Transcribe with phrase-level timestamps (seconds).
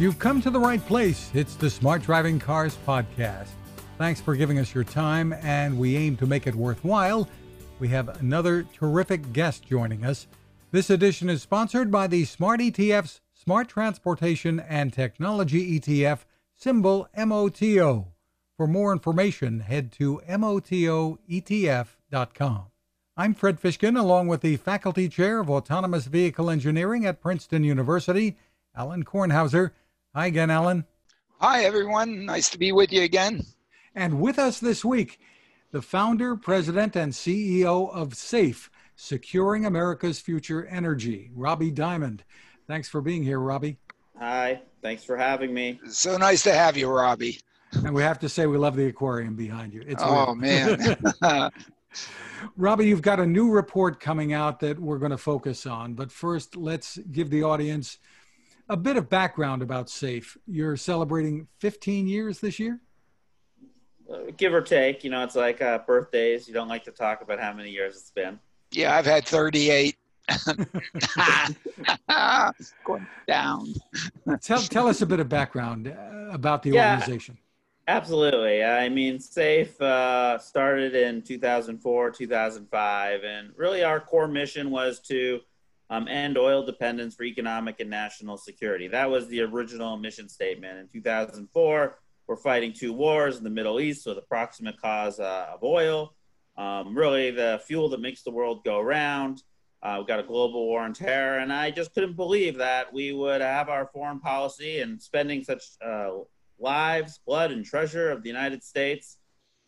[0.00, 1.30] You've come to the right place.
[1.34, 3.48] It's the Smart Driving Cars podcast.
[3.98, 7.28] Thanks for giving us your time, and we aim to make it worthwhile.
[7.80, 10.26] We have another terrific guest joining us.
[10.70, 16.20] This edition is sponsored by the Smart ETF's Smart Transportation and Technology ETF,
[16.56, 18.06] symbol MOTO.
[18.56, 21.18] For more information, head to MOTOETF.com.
[23.18, 28.38] I'm Fred Fishkin, along with the Faculty Chair of Autonomous Vehicle Engineering at Princeton University,
[28.74, 29.72] Alan Kornhauser.
[30.12, 30.84] Hi again, Alan.
[31.40, 32.26] Hi, everyone.
[32.26, 33.44] Nice to be with you again.
[33.94, 35.20] And with us this week,
[35.70, 42.24] the founder, president, and CEO of SAFE, Securing America's Future Energy, Robbie Diamond.
[42.66, 43.78] Thanks for being here, Robbie.
[44.18, 45.78] Hi, thanks for having me.
[45.88, 47.38] So nice to have you, Robbie.
[47.72, 49.84] And we have to say we love the aquarium behind you.
[49.86, 50.96] It's oh man.
[52.56, 55.94] Robbie, you've got a new report coming out that we're going to focus on.
[55.94, 57.98] But first, let's give the audience
[58.70, 60.36] a bit of background about SAFE.
[60.46, 62.80] You're celebrating 15 years this year?
[64.10, 65.02] Uh, give or take.
[65.02, 66.46] You know, it's like uh, birthdays.
[66.46, 68.38] You don't like to talk about how many years it's been.
[68.70, 69.96] Yeah, I've had 38.
[72.84, 73.74] Going down.
[74.40, 76.94] tell, tell us a bit of background uh, about the yeah.
[76.94, 77.36] organization.
[77.88, 78.62] Absolutely.
[78.62, 85.40] I mean, SAFE uh, started in 2004, 2005, and really our core mission was to
[85.90, 88.86] um, end oil dependence for economic and national security.
[88.88, 90.78] That was the original mission statement.
[90.78, 95.48] In 2004, we're fighting two wars in the Middle East, so the proximate cause uh,
[95.52, 96.14] of oil,
[96.56, 99.42] um, really the fuel that makes the world go round.
[99.82, 103.12] Uh, we've got a global war on terror, and I just couldn't believe that we
[103.12, 106.10] would have our foreign policy and spending such uh,
[106.60, 109.16] lives, blood, and treasure of the United States.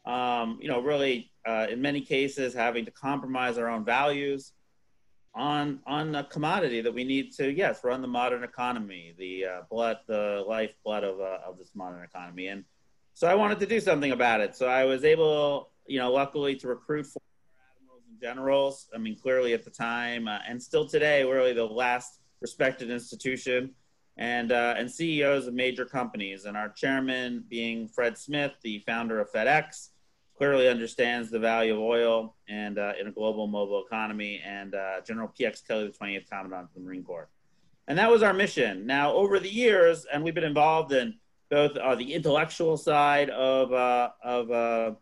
[0.04, 4.52] Um, you know, really, uh, in many cases, having to compromise our own values
[5.34, 9.62] on on a commodity that we need to, yes, run the modern economy, the uh,
[9.70, 12.48] blood, the lifeblood of uh, of this modern economy.
[12.48, 12.64] And
[13.14, 14.54] so, I wanted to do something about it.
[14.54, 17.22] So, I was able, you know, luckily to recruit four
[17.76, 18.88] admirals and generals.
[18.94, 22.90] I mean, clearly at the time, uh, and still today, we're really the last respected
[22.90, 23.70] institution
[24.18, 26.44] and uh, and CEOs of major companies.
[26.44, 29.88] And our chairman, being Fred Smith, the founder of FedEx,
[30.42, 34.42] clearly understands the value of oil and uh, in a global mobile economy.
[34.44, 35.60] And uh, General P.X.
[35.60, 37.28] Kelly, the 20th Commandant of the Marine Corps.
[37.86, 38.84] And that was our mission.
[38.84, 41.14] Now, over the years, and we've been involved in
[41.48, 44.94] both uh, the intellectual side of uh, of uh,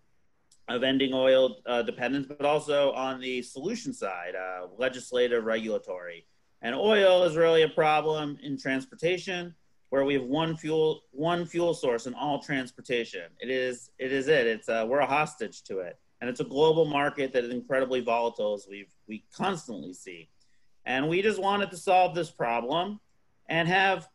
[0.69, 1.57] of ending oil
[1.87, 4.35] dependence, but also on the solution side,
[4.77, 6.27] legislative, regulatory.
[6.61, 9.55] And oil is really a problem in transportation
[9.91, 13.25] where we have one fuel one fuel source in all transportation.
[13.41, 14.47] It is it is it.
[14.47, 18.01] It's uh, we're a hostage to it, and it's a global market that is incredibly
[18.01, 20.29] volatile as we we constantly see.
[20.87, 23.01] And we just wanted to solve this problem,
[23.49, 24.09] and have,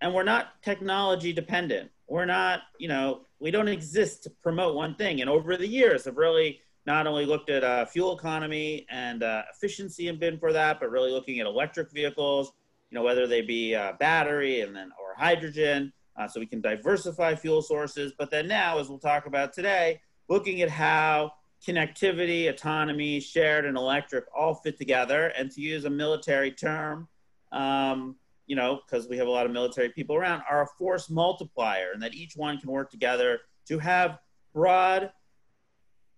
[0.00, 1.90] and we're not technology dependent.
[2.08, 5.20] We're not you know we don't exist to promote one thing.
[5.20, 9.42] And over the years, have really not only looked at uh, fuel economy and uh,
[9.52, 12.52] efficiency and been for that, but really looking at electric vehicles,
[12.90, 16.60] you know, whether they be uh, battery and then or hydrogen, uh, so we can
[16.60, 18.12] diversify fuel sources.
[18.16, 21.32] But then now, as we'll talk about today, looking at how
[21.66, 25.28] connectivity, autonomy, shared, and electric all fit together.
[25.36, 27.08] And to use a military term,
[27.52, 28.16] um,
[28.46, 31.92] you know, because we have a lot of military people around, are a force multiplier,
[31.92, 34.18] and that each one can work together to have
[34.54, 35.10] broad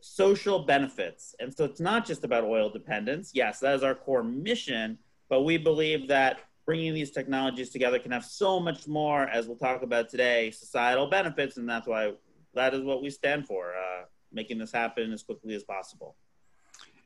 [0.00, 1.34] social benefits.
[1.40, 3.32] And so it's not just about oil dependence.
[3.34, 4.98] Yes, that is our core mission,
[5.28, 9.56] but we believe that bringing these technologies together can have so much more, as we'll
[9.56, 11.56] talk about today, societal benefits.
[11.56, 12.12] And that's why
[12.52, 14.02] that is what we stand for, uh,
[14.34, 16.14] making this happen as quickly as possible.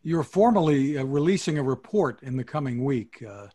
[0.02, 3.22] You're formally uh, releasing a report in the coming week.
[3.22, 3.46] Uh,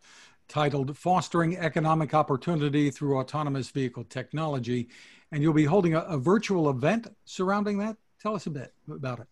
[0.47, 4.88] titled Fostering Economic Opportunity Through Autonomous Vehicle Technology.
[5.34, 7.97] And you'll be holding a, a virtual event surrounding that.
[8.22, 9.28] Tell us a bit about it.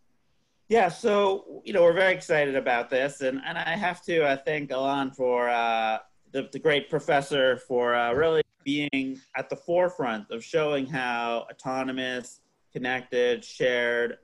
[0.68, 4.38] Yeah, so you know we're very excited about this, and and I have to uh,
[4.44, 6.00] thank Alan for uh,
[6.36, 12.42] the, the great professor for uh, really being at the forefront of showing how autonomous,
[12.74, 14.18] connected, shared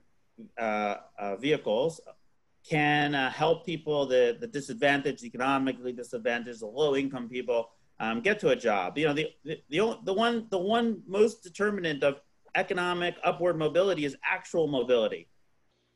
[0.59, 2.01] uh, uh, vehicles
[2.69, 7.69] can uh, help people the the disadvantaged, economically disadvantaged, the low income people
[8.01, 8.97] um, get to a job.
[8.97, 12.19] You know the, the the the one the one most determinant of
[12.55, 15.29] economic upward mobility is actual mobility.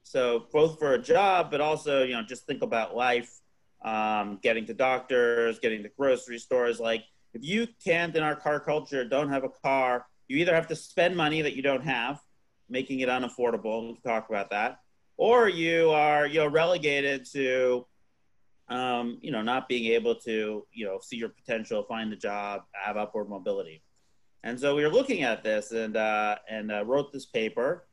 [0.03, 3.41] So both for a job, but also, you know, just think about life,
[3.85, 6.79] um, getting to doctors, getting to grocery stores.
[6.79, 10.67] Like if you can't in our car culture, don't have a car, you either have
[10.67, 12.19] to spend money that you don't have,
[12.67, 13.85] making it unaffordable.
[13.85, 14.79] We'll talk about that.
[15.17, 17.85] Or you are, you know, relegated to,
[18.67, 22.63] um, you know, not being able to, you know, see your potential, find a job,
[22.73, 23.83] have upward mobility.
[24.43, 27.87] And so we were looking at this and uh, and uh, wrote this paper.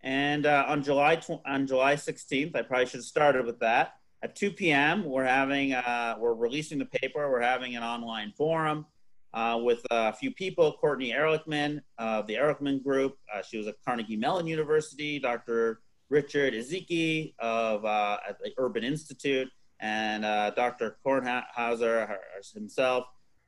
[0.00, 3.94] And uh, on July tw- on July 16th, I probably should have started with that.
[4.22, 7.30] At 2 p.m., we're having uh, we're releasing the paper.
[7.30, 8.86] We're having an online forum
[9.32, 10.76] uh, with a few people.
[10.80, 13.16] Courtney Ehrlichman of the Ehrlichman Group.
[13.32, 15.20] Uh, she was at Carnegie Mellon University.
[15.20, 15.80] Dr.
[16.10, 19.48] Richard Ezike of at the Urban Institute,
[19.78, 20.24] and
[20.56, 20.96] Dr.
[21.06, 22.16] Kornhauser
[22.52, 23.04] himself.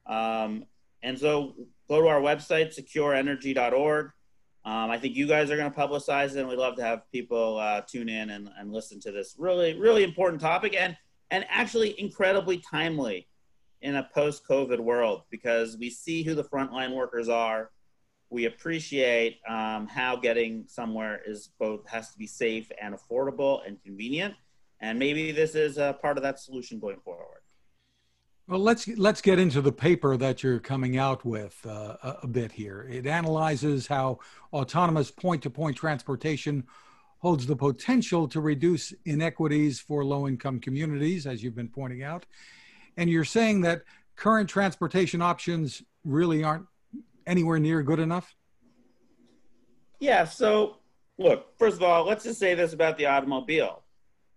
[0.06, 0.66] Um,
[1.02, 1.54] and so
[1.88, 4.10] go to our website, secureenergy.org.
[4.64, 7.10] Um, I think you guys are going to publicize it, and we'd love to have
[7.10, 10.96] people uh, tune in and, and listen to this really, really important topic and,
[11.30, 13.26] and actually incredibly timely
[13.80, 17.70] in a post COVID world because we see who the frontline workers are.
[18.28, 23.82] We appreciate um, how getting somewhere is both has to be safe and affordable and
[23.82, 24.34] convenient.
[24.80, 27.39] And maybe this is a part of that solution going forward.
[28.50, 32.26] Well, let's let's get into the paper that you're coming out with uh, a, a,
[32.26, 32.84] bit here.
[32.90, 34.18] It analyzes how
[34.52, 36.64] autonomous point-to-point transportation
[37.18, 42.26] holds the potential to reduce inequities for low-income communities, as you've been pointing out.
[42.96, 43.82] And you're saying that
[44.16, 46.66] current transportation options really aren't
[47.28, 48.34] anywhere near good enough.
[50.00, 50.24] Yeah.
[50.24, 50.78] So,
[51.18, 51.56] look.
[51.56, 53.84] First of all, let's just say this about the automobile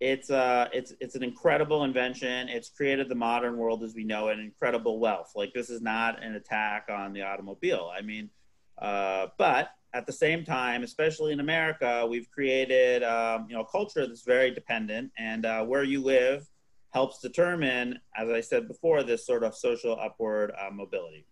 [0.04, 2.50] it's uh it's it's an incredible invention.
[2.50, 5.32] It's created the modern world as we know it incredible wealth.
[5.34, 7.90] Like this is not an attack on the automobile.
[7.98, 8.30] I mean
[8.78, 13.66] uh, but at the same time especially in america we've created um, you know a
[13.68, 15.10] culture that's very dependent.
[15.18, 16.50] And uh, where you live
[16.94, 21.26] helps determine as i said before this sort of social upward uh, mobility.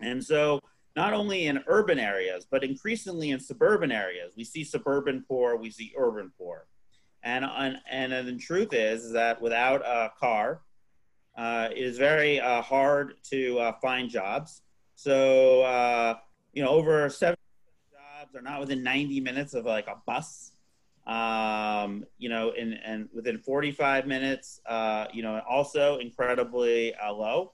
[0.00, 0.60] And so
[0.96, 4.32] not only in urban areas but increasingly in suburban areas.
[4.34, 6.68] We see suburban poor we see urban poor
[7.22, 10.62] and and, and the truth is, is that without a car,
[11.36, 14.62] uh, it is very uh, hard to uh, find jobs.
[14.94, 16.16] So uh,
[16.52, 17.36] you know, over seven
[17.92, 20.52] jobs are not within 90 minutes of like a bus.
[21.06, 27.52] Um, you know, and and within 45 minutes, uh, you know, also incredibly uh, low.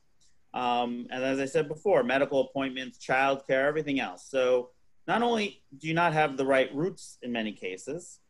[0.54, 4.26] Um, and as I said before, medical appointments, childcare, everything else.
[4.28, 4.70] So
[5.06, 8.20] not only do you not have the right routes in many cases,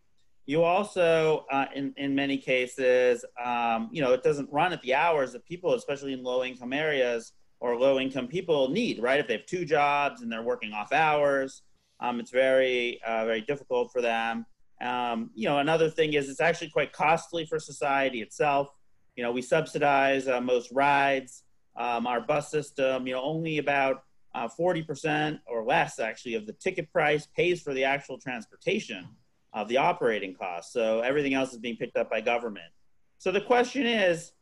[0.46, 4.94] you also, uh, in, in many cases, um, you know, it doesn't run at the
[4.94, 9.20] hours that people, especially in low income areas or low income people, need, right?
[9.20, 11.62] If they have two jobs and they're working off hours,
[12.00, 14.44] um, it's very, uh, very difficult for them.
[14.82, 18.68] Um, you know, another thing is it's actually quite costly for society itself.
[19.16, 21.44] You know, we subsidize uh, most rides.
[21.76, 24.04] Um, our bus system, you know, only about
[24.34, 29.08] uh, 40% or less actually of the ticket price pays for the actual transportation
[29.54, 30.72] of the operating costs.
[30.72, 32.66] So everything else is being picked up by government.
[33.18, 34.32] So the question is,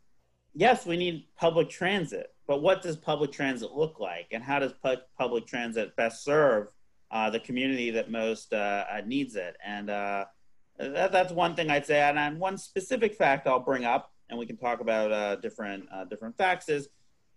[0.55, 4.73] yes, we need public transit, but what does public transit look like, and how does
[4.73, 6.69] pu- public transit best serve
[7.11, 9.56] uh, the community that most uh, uh needs it?
[9.64, 10.25] And uh,
[10.79, 12.00] that, that's one thing I'd say.
[12.00, 16.05] And one specific fact I'll bring up, and we can talk about uh, different uh,
[16.06, 16.88] different facts, is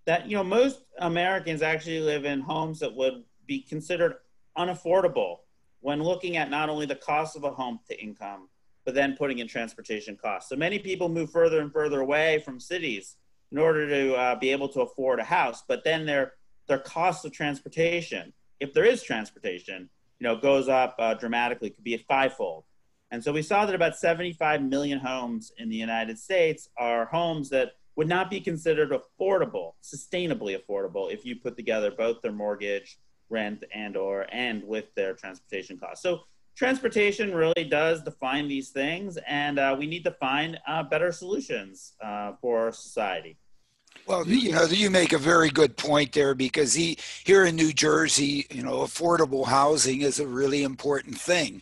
[0.06, 4.16] that you know most Americans actually live in homes that would be considered
[4.58, 5.40] unaffordable
[5.86, 8.50] when looking at not only the cost of a home to income,
[8.86, 10.50] but then putting in transportation costs.
[10.50, 13.18] So many people move further and further away from cities
[13.52, 16.34] in order to uh, be able to afford a house, but then their
[16.68, 21.84] their cost of transportation, if there is transportation, you know, goes up uh, dramatically, could
[21.84, 22.64] be fivefold.
[23.12, 27.52] And so we saw that about 75 million homes in the United States are homes
[27.52, 32.98] that would not be considered affordable, sustainably affordable, if you put together both their mortgage
[33.30, 36.04] rent and or and with their transportation costs.
[36.04, 36.22] So
[36.56, 41.94] transportation really does define these things, and uh, we need to find uh, better solutions
[42.04, 43.38] uh, for society.
[44.08, 47.74] Well, you know, you make a very good point there because he here in New
[47.74, 51.62] Jersey, you know, affordable housing is a really important thing.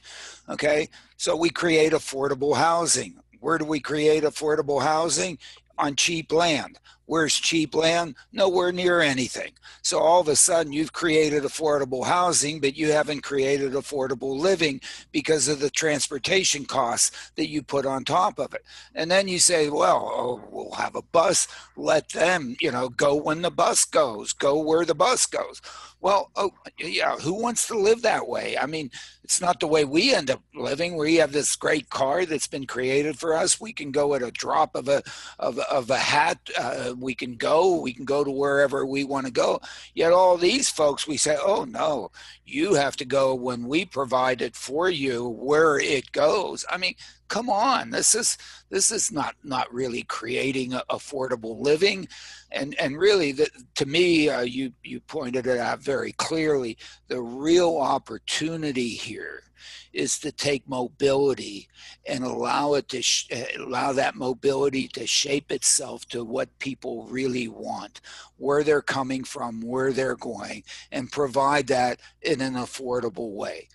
[0.50, 3.16] Okay, so we create affordable housing.
[3.40, 5.38] Where do we create affordable housing?
[5.78, 6.80] On cheap land.
[7.06, 8.16] Where's cheap land?
[8.32, 9.52] Nowhere near anything.
[9.82, 14.80] So all of a sudden, you've created affordable housing, but you haven't created affordable living
[15.12, 18.64] because of the transportation costs that you put on top of it.
[18.96, 21.48] And then you say, well, oh, we'll have a bus.
[21.76, 25.62] Let them, you know, go when the bus goes, go where the bus goes.
[26.00, 28.58] Well, oh, yeah, who wants to live that way?
[28.58, 28.92] I mean,
[29.24, 30.98] it's not the way we end up living.
[30.98, 33.62] We have this great car that's been created for us.
[33.62, 35.02] We can go at a drop of a
[35.40, 36.40] of, of a hat.
[36.60, 37.80] Uh, we can go.
[37.80, 39.62] We can go to wherever we want to go.
[39.94, 42.12] Yet all these folks, we say, oh no,
[42.46, 46.66] you have to go when we provide it for you where it goes.
[46.70, 46.96] I mean,
[47.34, 48.38] come on this is
[48.70, 52.08] this is not not really creating affordable living.
[52.52, 56.78] And and really the, to me uh, you you pointed it out very clearly.
[57.08, 59.46] The real opportunity here
[59.94, 61.70] is to take mobility
[62.06, 67.48] and allow it to sh- allow that mobility to shape itself to what people really
[67.48, 68.00] want
[68.38, 73.68] where they're coming from where they're going and provide that in an affordable way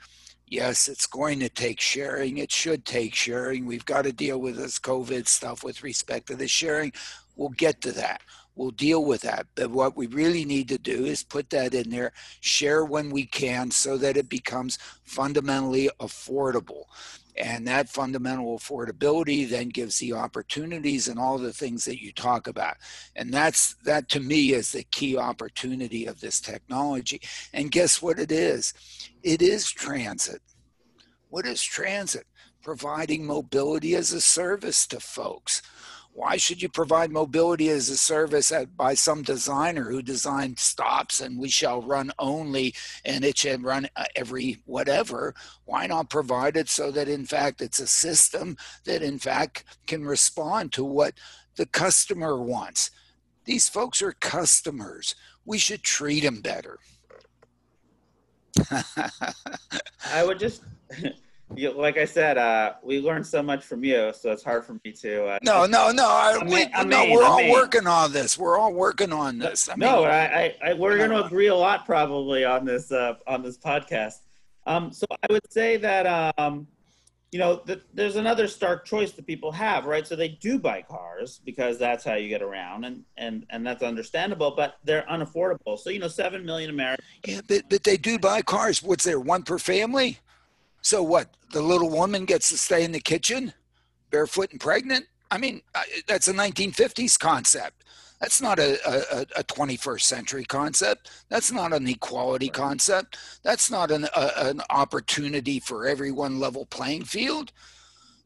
[0.50, 2.38] yes, it's going to take sharing.
[2.38, 3.66] It should take sharing.
[3.66, 6.92] We've got to deal with this COVID stuff with respect to the sharing.
[7.36, 8.22] We'll get to that.
[8.56, 9.46] We'll deal with that.
[9.54, 13.24] But what we really need to do is put that in there, share when we
[13.24, 16.84] can so that it becomes fundamentally affordable.
[17.38, 22.48] And that fundamental affordability then gives the opportunities and all the things that you talk
[22.48, 22.76] about.
[23.14, 27.20] And that's that to me is the key opportunity of this technology.
[27.52, 28.74] And guess what it is?
[29.22, 30.42] It is transit.
[31.28, 32.26] What is transit?
[32.60, 35.62] Providing mobility as a service to folks
[36.18, 41.20] why should you provide mobility as a service at, by some designer who designed stops
[41.20, 45.32] and we shall run only and it should run uh, every whatever?
[45.64, 50.04] Why not provide it so that in fact it's a system that in fact can
[50.04, 51.14] respond to what
[51.54, 52.90] the customer wants?
[53.44, 55.14] These folks are customers.
[55.44, 56.80] We should treat them better.
[60.04, 60.64] I would just
[61.56, 64.74] you, like I said, uh, we learned so much from you, so it's hard for
[64.84, 65.26] me to.
[65.26, 66.06] Uh, no, no, no.
[66.06, 68.38] I, we, no, we're all working on this.
[68.38, 69.68] We're all working on this.
[69.68, 72.92] I mean, no, I, I, I we're going to agree a lot probably on this
[72.92, 74.16] uh, on this podcast.
[74.66, 76.66] Um, so I would say that um,
[77.32, 80.06] you know the, there's another stark choice that people have, right?
[80.06, 83.82] So they do buy cars because that's how you get around, and and and that's
[83.82, 84.50] understandable.
[84.50, 85.78] But they're unaffordable.
[85.78, 87.08] So you know, seven million Americans.
[87.26, 88.82] Yeah, but but they do buy cars.
[88.82, 89.18] What's there?
[89.18, 90.18] One per family.
[90.82, 91.36] So what?
[91.52, 93.52] The little woman gets to stay in the kitchen,
[94.10, 95.06] barefoot and pregnant.
[95.30, 95.62] I mean,
[96.06, 97.84] that's a 1950s concept.
[98.20, 101.10] That's not a, a, a 21st century concept.
[101.28, 103.16] That's not an equality concept.
[103.44, 107.52] That's not an, a, an opportunity for everyone level playing field.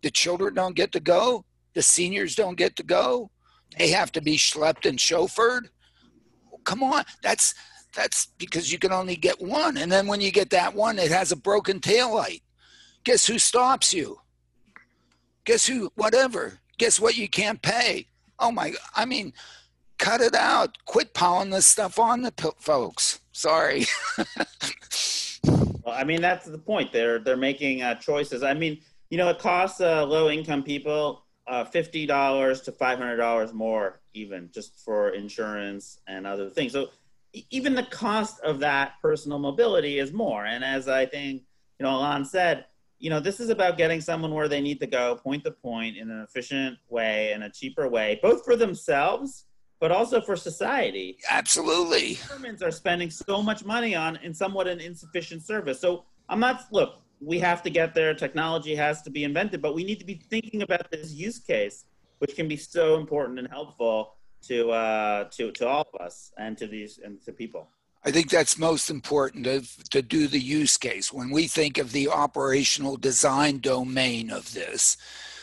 [0.03, 1.45] The children don't get to go.
[1.75, 3.31] The seniors don't get to go.
[3.79, 5.69] They have to be schlepped and chauffeured.
[6.65, 7.55] Come on, that's
[7.95, 9.77] that's because you can only get one.
[9.77, 12.43] And then when you get that one, it has a broken tail light.
[13.05, 14.21] Guess who stops you?
[15.45, 16.61] Guess who, whatever.
[16.79, 18.07] Guess what you can't pay?
[18.39, 19.33] Oh my, I mean,
[19.99, 20.79] cut it out.
[20.85, 23.21] Quit piling this stuff on the folks.
[23.33, 23.87] Sorry.
[25.45, 26.93] well, I mean, that's the point.
[26.93, 28.43] They're, they're making uh, choices.
[28.43, 28.81] I mean,
[29.11, 34.79] you know, it costs uh, low income people uh, $50 to $500 more, even just
[34.85, 36.73] for insurance and other things.
[36.73, 36.91] So
[37.51, 40.45] even the cost of that personal mobility is more.
[40.45, 41.43] And as I think,
[41.79, 42.67] you know, Alan said,
[42.99, 45.97] you know, this is about getting someone where they need to go point to point
[45.97, 49.47] in an efficient way and a cheaper way, both for themselves,
[49.81, 51.19] but also for society.
[51.29, 52.15] Absolutely.
[52.29, 55.81] Governments are spending so much money on in somewhat an insufficient service.
[55.81, 58.15] So I'm not, look, we have to get there.
[58.15, 61.87] Technology has to be invented, but we need to be thinking about this use case,
[62.19, 64.15] which can be so important and helpful
[64.49, 67.69] to uh, to to all of us and to these and to people.
[68.05, 71.13] I think that's most important to, to do the use case.
[71.13, 74.97] When we think of the operational design domain of this,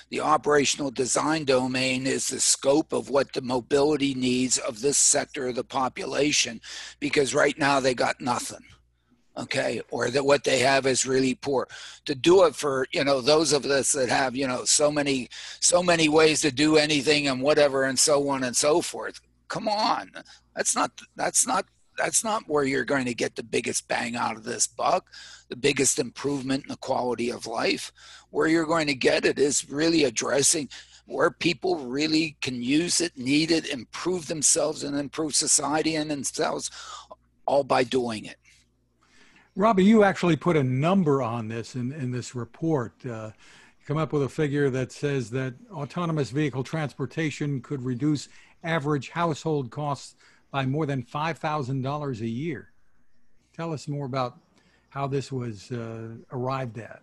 [0.10, 5.48] the operational design domain is the scope of what the mobility needs of this sector
[5.48, 6.60] of the population,
[7.00, 8.66] because right now they got nothing
[9.38, 11.68] okay or that what they have is really poor
[12.06, 15.30] to do it for you know those of us that have you know so many
[15.60, 19.68] so many ways to do anything and whatever and so on and so forth come
[19.68, 20.12] on
[20.56, 21.66] that's not that's not
[22.00, 25.08] that's not where you're going to get the biggest bang out of this buck,
[25.50, 27.92] the biggest improvement in the quality of life.
[28.30, 30.70] Where you're going to get it is really addressing
[31.06, 36.72] where people really can use it, need it, improve themselves, and improve society and themselves,
[37.46, 38.38] all by doing it.
[39.60, 42.94] Robbie, you actually put a number on this in, in this report.
[43.06, 43.32] Uh,
[43.86, 48.30] come up with a figure that says that autonomous vehicle transportation could reduce
[48.64, 50.16] average household costs
[50.50, 52.72] by more than $5,000 a year.
[53.54, 54.38] Tell us more about
[54.92, 57.02] how this was uh, arrived at.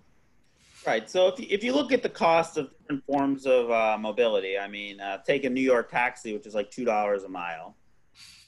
[0.86, 1.10] Right.
[1.10, 4.58] So if you, if you look at the cost of different forms of uh, mobility,
[4.58, 7.76] I mean, uh, take a New York taxi, which is like two dollars a mile.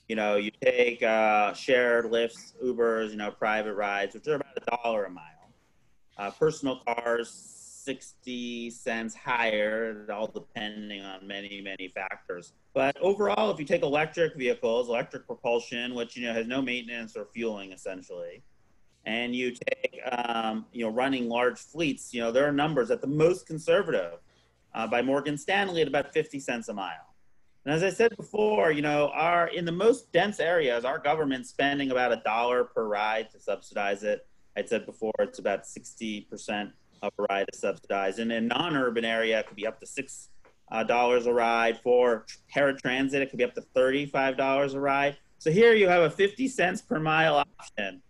[0.08, 4.56] You know, you take uh, shared Lyfts, Ubers, you know, private rides, which are about
[4.56, 5.24] a dollar a mile.
[6.16, 7.28] Uh, personal cars,
[7.84, 12.52] 60 cents higher, all depending on many, many factors.
[12.74, 17.16] But overall, if you take electric vehicles, electric propulsion, which you know has no maintenance
[17.16, 18.42] or fueling essentially,
[19.04, 23.00] and you take um, you know running large fleets, you know there are numbers at
[23.00, 24.18] the most conservative
[24.74, 27.07] uh, by Morgan Stanley at about 50 cents a mile.
[27.68, 31.50] And as I said before, you know, our in the most dense areas, our government's
[31.50, 34.26] spending about a dollar per ride to subsidize it.
[34.56, 36.72] I said before, it's about 60%
[37.02, 38.20] of a ride is subsidized.
[38.20, 40.30] And in non-urban area, it could be up to six
[40.72, 41.78] uh, dollars a ride.
[41.82, 42.24] For
[42.56, 45.18] paratransit, it could be up to thirty-five dollars a ride.
[45.38, 48.00] So here you have a fifty cents per mile option,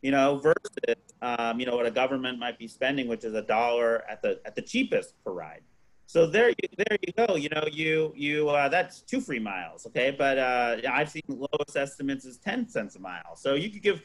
[0.00, 3.42] you know, versus um, you know what a government might be spending, which is a
[3.42, 5.62] dollar at the at the cheapest per ride.
[6.08, 7.36] So there you there you go.
[7.36, 10.10] You know, you you uh, that's two free miles, okay?
[10.10, 13.36] But uh, I've seen lowest estimates is ten cents a mile.
[13.36, 14.00] So you could give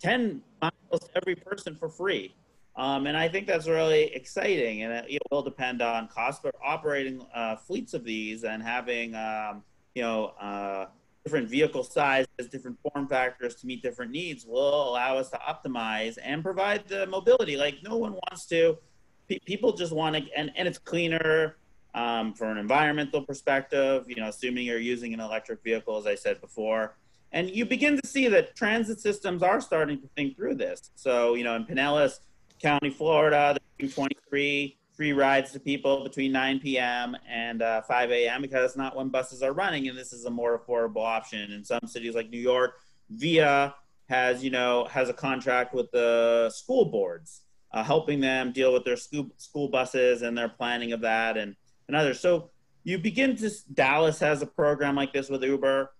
[0.00, 2.34] ten miles to every person for free.
[2.74, 6.42] Um, and I think that's really exciting, and it, it will depend on cost.
[6.42, 9.62] But operating uh, fleets of these and having um,
[9.94, 10.86] you know uh,
[11.24, 16.18] different vehicle sizes, different form factors to meet different needs will allow us to optimize
[16.20, 17.56] and provide the mobility.
[17.56, 18.78] Like no one wants to
[19.28, 21.56] people just want to, and, and it's cleaner
[21.94, 26.14] um, from an environmental perspective, you know, assuming you're using an electric vehicle, as I
[26.14, 26.96] said before.
[27.32, 30.90] And you begin to see that transit systems are starting to think through this.
[30.94, 32.20] So, you know, in Pinellas
[32.60, 37.16] County, Florida, they're 23 free rides to people between 9 p.m.
[37.28, 38.40] and uh, 5 a.m.
[38.40, 41.52] because it's not when buses are running, and this is a more affordable option.
[41.52, 42.80] In some cities like New York,
[43.10, 43.74] VIA
[44.08, 47.42] has, you know, has a contract with the school boards
[47.76, 51.54] uh, helping them deal with their school, school buses and their planning of that and,
[51.88, 52.18] and others.
[52.20, 52.48] So
[52.84, 55.92] you begin to, Dallas has a program like this with Uber.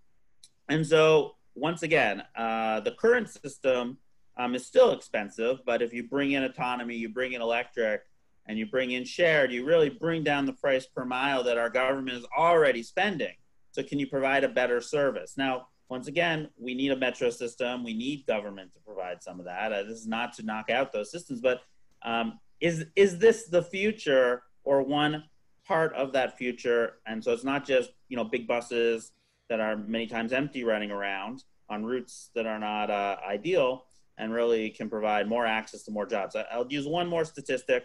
[0.71, 3.99] And so once again, uh, the current system
[4.38, 8.00] um, is still expensive, but if you bring in autonomy, you bring in electric,
[8.49, 11.68] and you bring in shared, you really bring down the price per mile that our
[11.68, 13.35] government is already spending.
[13.73, 15.35] So can you provide a better service?
[15.37, 17.85] Now, once again, we need a metro system.
[17.85, 19.73] We need government to provide some of that.
[19.73, 21.61] Uh, this is not to knock out those systems, but
[22.02, 25.25] um, is is this the future or one
[25.66, 26.95] part of that future?
[27.07, 29.12] And so it's not just you know big buses
[29.49, 33.85] that are many times empty running around on routes that are not uh, ideal
[34.19, 36.35] and really can provide more access to more jobs.
[36.51, 37.85] I'll use one more statistic.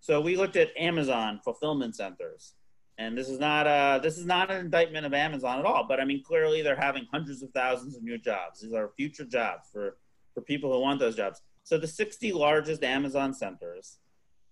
[0.00, 2.54] So we looked at Amazon fulfillment centers
[3.00, 5.84] and this is not a this is not an indictment of Amazon at all.
[5.88, 8.60] But I mean, clearly they're having hundreds of thousands of new jobs.
[8.60, 9.96] These are future jobs for
[10.34, 11.40] for people who want those jobs.
[11.64, 13.98] So the 60 largest Amazon centers,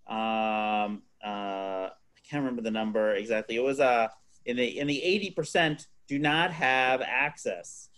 [0.09, 3.57] um, uh, I can't remember the number exactly.
[3.57, 4.09] It was uh,
[4.47, 7.91] in the in the 80 percent do not have access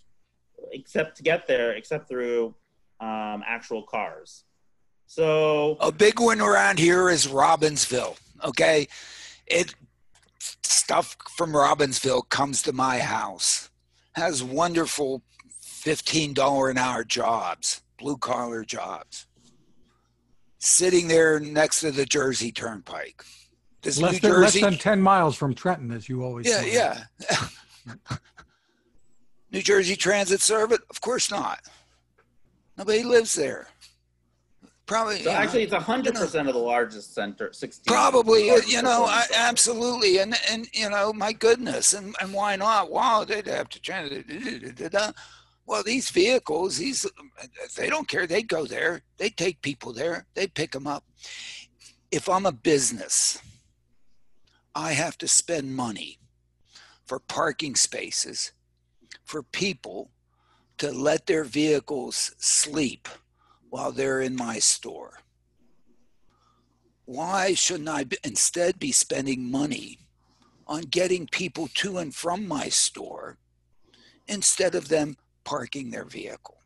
[0.73, 2.53] except to get there except through
[2.99, 4.43] um, actual cars.
[5.07, 8.17] So a big one around here is Robbinsville.
[8.43, 8.89] Okay,
[9.47, 9.73] it
[10.81, 13.69] stuff from Robbinsville comes to my house,
[14.13, 15.21] has wonderful
[15.63, 19.27] $15 an hour jobs, blue collar jobs,
[20.57, 23.23] sitting there next to the Jersey Turnpike.
[23.85, 26.73] Less, New than, Jersey, less than 10 miles from Trenton, as you always Yeah, say.
[26.73, 27.03] yeah.
[29.51, 30.79] New Jersey Transit Service?
[30.89, 31.59] Of course not.
[32.77, 33.67] Nobody lives there.
[34.85, 35.23] Probably.
[35.23, 37.53] So actually, it's hundred percent of the largest center.
[37.53, 37.85] Sixteen.
[37.85, 42.91] Probably, you know, I, absolutely, and and you know, my goodness, and and why not?
[42.91, 44.25] Wow, they'd have to change.
[45.65, 47.05] Well, these vehicles, these
[47.77, 48.27] they don't care.
[48.27, 49.03] They go there.
[49.17, 50.25] They take people there.
[50.33, 51.05] They pick them up.
[52.11, 53.39] If I'm a business,
[54.75, 56.19] I have to spend money
[57.05, 58.51] for parking spaces
[59.23, 60.11] for people
[60.79, 63.07] to let their vehicles sleep
[63.71, 65.21] while they're in my store?
[67.05, 69.97] Why shouldn't I be, instead be spending money
[70.67, 73.37] on getting people to and from my store
[74.27, 76.57] instead of them parking their vehicle?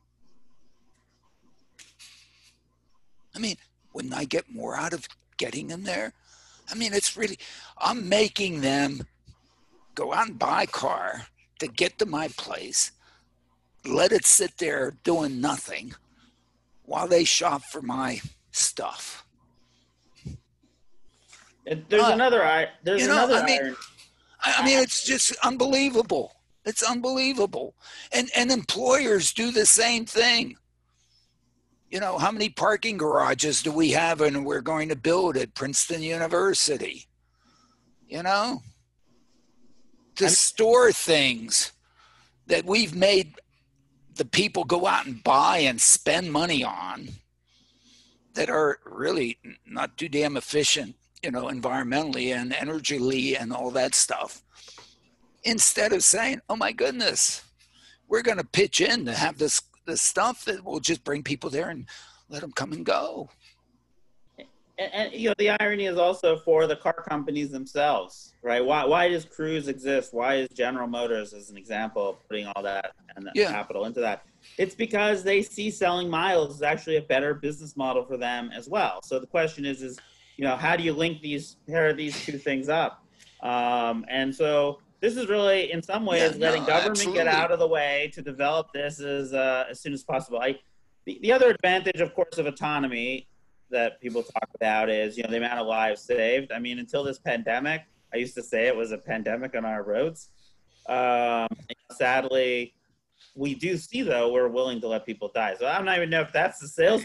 [3.36, 3.58] I mean,
[3.94, 6.12] wouldn't I get more out of getting them there?
[6.72, 7.38] I mean, it's really,
[7.78, 9.06] I'm making them
[9.94, 11.28] go out and buy a car
[11.60, 12.92] to get to my place,
[13.86, 15.94] let it sit there doing nothing
[16.86, 18.22] while they shop for my
[18.52, 19.26] stuff.
[21.66, 22.70] There's uh, another.
[22.84, 23.38] There's you know, another.
[23.38, 23.76] I mean,
[24.44, 26.32] I mean, it's just unbelievable.
[26.64, 27.76] It's unbelievable,
[28.12, 30.58] and and employers do the same thing.
[31.90, 35.54] You know, how many parking garages do we have, and we're going to build at
[35.54, 37.08] Princeton University?
[38.08, 38.62] You know,
[40.16, 41.72] to I'm, store things
[42.48, 43.36] that we've made
[44.16, 47.10] the people go out and buy and spend money on
[48.34, 53.96] that are really not too damn efficient, you know, environmentally and energyly and all that
[53.96, 54.42] stuff.
[55.44, 57.44] Instead of saying, "Oh my goodness,
[58.08, 61.50] we're going to pitch in to have this this stuff that will just bring people
[61.50, 61.86] there and
[62.30, 63.30] let them come and go."
[64.78, 68.64] And, and, you know the irony is also for the car companies themselves right?
[68.64, 70.14] Why, why does cruise exist?
[70.14, 73.52] Why is general motors as an example putting all that and yeah.
[73.52, 74.24] capital into that?
[74.60, 78.70] It's because they see selling miles is actually a better business model for them as
[78.70, 79.02] well.
[79.04, 79.98] So the question is is
[80.38, 83.04] you know how do you link these pair of these two things up?
[83.42, 87.24] Um, and so this is really in some ways yeah, letting no, government absolutely.
[87.24, 90.40] get out of the way to develop this as uh, as soon as possible.
[90.40, 90.60] I,
[91.06, 93.28] the, the other advantage of course of autonomy
[93.70, 96.52] that people talk about is you know the amount of lives saved.
[96.52, 99.84] I mean, until this pandemic, I used to say it was a pandemic on our
[99.84, 100.30] roads.
[100.88, 101.48] Um,
[101.92, 102.76] sadly,
[103.36, 105.56] we do see though we're willing to let people die.
[105.60, 107.04] So I don't even know if that's the sales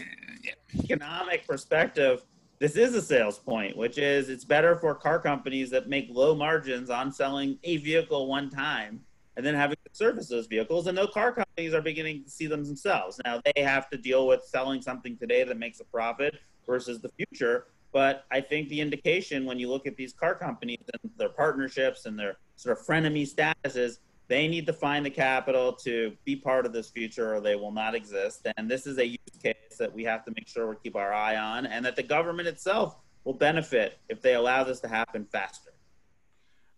[0.83, 2.23] economic perspective.
[2.59, 6.35] This is a sales point, which is it's better for car companies that make low
[6.35, 9.01] margins on selling a vehicle one time
[9.35, 10.87] and then having to service those vehicles.
[10.87, 13.19] And no car companies are beginning to see them themselves.
[13.25, 17.09] Now they have to deal with selling something today that makes a profit versus the
[17.09, 17.67] future.
[17.91, 22.05] But I think the indication when you look at these car companies and their partnerships
[22.05, 23.97] and their sort of frenemy statuses,
[24.27, 27.71] they need to find the capital to be part of this future or they will
[27.71, 28.47] not exist.
[28.55, 31.13] And this is a use case that we have to make sure we keep our
[31.13, 32.95] eye on and that the government itself
[33.25, 35.71] will benefit if they allow this to happen faster.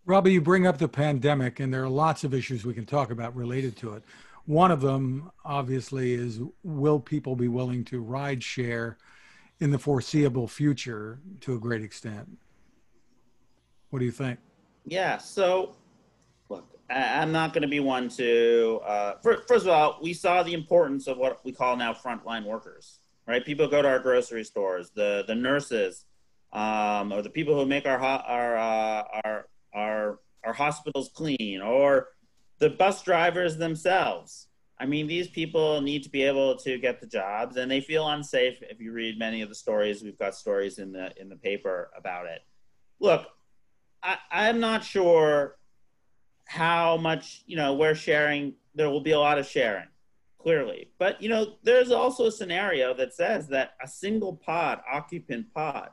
[0.06, 3.10] Robbie, you bring up the pandemic, and there are lots of issues we can talk
[3.10, 4.02] about related to it.
[4.44, 8.98] One of them, obviously, is will people be willing to ride share
[9.60, 12.28] in the foreseeable future to a great extent.
[13.90, 14.38] What do you think?
[14.84, 15.18] Yeah.
[15.18, 15.76] So,
[16.48, 18.80] look, I, am not going to be one to.
[18.84, 22.98] Uh, first of all, we saw the importance of what we call now frontline workers.
[23.26, 23.44] Right?
[23.44, 24.90] People go to our grocery stores.
[24.94, 26.04] The the nurses,
[26.52, 32.08] um, or the people who make our our uh, our our our hospitals clean, or
[32.58, 34.48] the bus drivers themselves.
[34.78, 38.08] I mean, these people need to be able to get the jobs, and they feel
[38.08, 38.58] unsafe.
[38.62, 41.90] If you read many of the stories, we've got stories in the in the paper
[41.96, 42.40] about it.
[42.98, 43.26] Look,
[44.02, 45.56] I, I'm not sure
[46.46, 48.54] how much you know we're sharing.
[48.74, 49.86] There will be a lot of sharing,
[50.38, 55.54] clearly, but you know, there's also a scenario that says that a single pod, occupant
[55.54, 55.90] pod,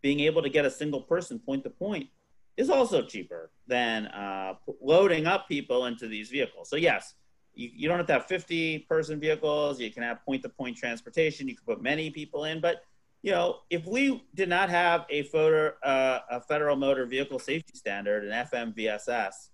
[0.00, 2.08] being able to get a single person point to point,
[2.56, 6.70] is also cheaper than uh, loading up people into these vehicles.
[6.70, 7.16] So yes
[7.54, 9.80] you, you don't have to have 50 person vehicles.
[9.80, 11.48] You can have point to point transportation.
[11.48, 12.60] You can put many people in.
[12.60, 12.84] But,
[13.22, 17.76] you know, if we did not have a, photo, uh, a federal motor vehicle safety
[17.76, 19.48] standard, an FMVSS,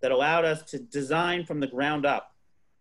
[0.00, 2.34] that allowed us to design from the ground up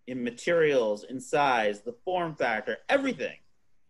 [0.07, 3.37] in materials, in size, the form factor, everything,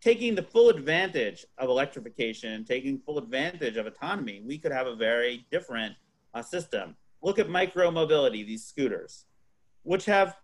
[0.00, 4.94] taking the full advantage of electrification, taking full advantage of autonomy, we could have a
[4.94, 5.94] very different
[6.34, 6.94] uh, system.
[7.22, 9.24] Look at micro mobility, these scooters,
[9.82, 10.36] which have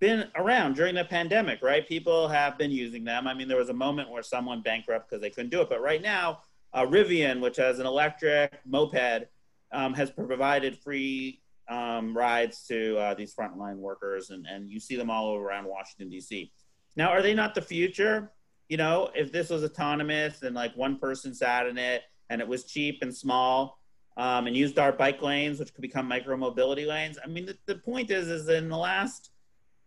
[0.00, 1.86] been around during the pandemic, right?
[1.86, 3.26] People have been using them.
[3.26, 5.80] I mean, there was a moment where someone bankrupt because they couldn't do it, but
[5.80, 6.40] right now,
[6.72, 9.26] uh, Revel, which has an electric moped,
[9.72, 14.96] um, has provided free um, rides to uh, these frontline workers, and, and you see
[14.96, 16.50] them all around Washington D.C.
[16.96, 18.32] Now, are they not the future?
[18.68, 22.48] You know, if this was autonomous and like one person sat in it and it
[22.48, 23.78] was cheap and small,
[24.16, 27.18] um, and used our bike lanes, which could become micro mobility lanes.
[27.22, 29.30] I mean, the, the point is, is in the last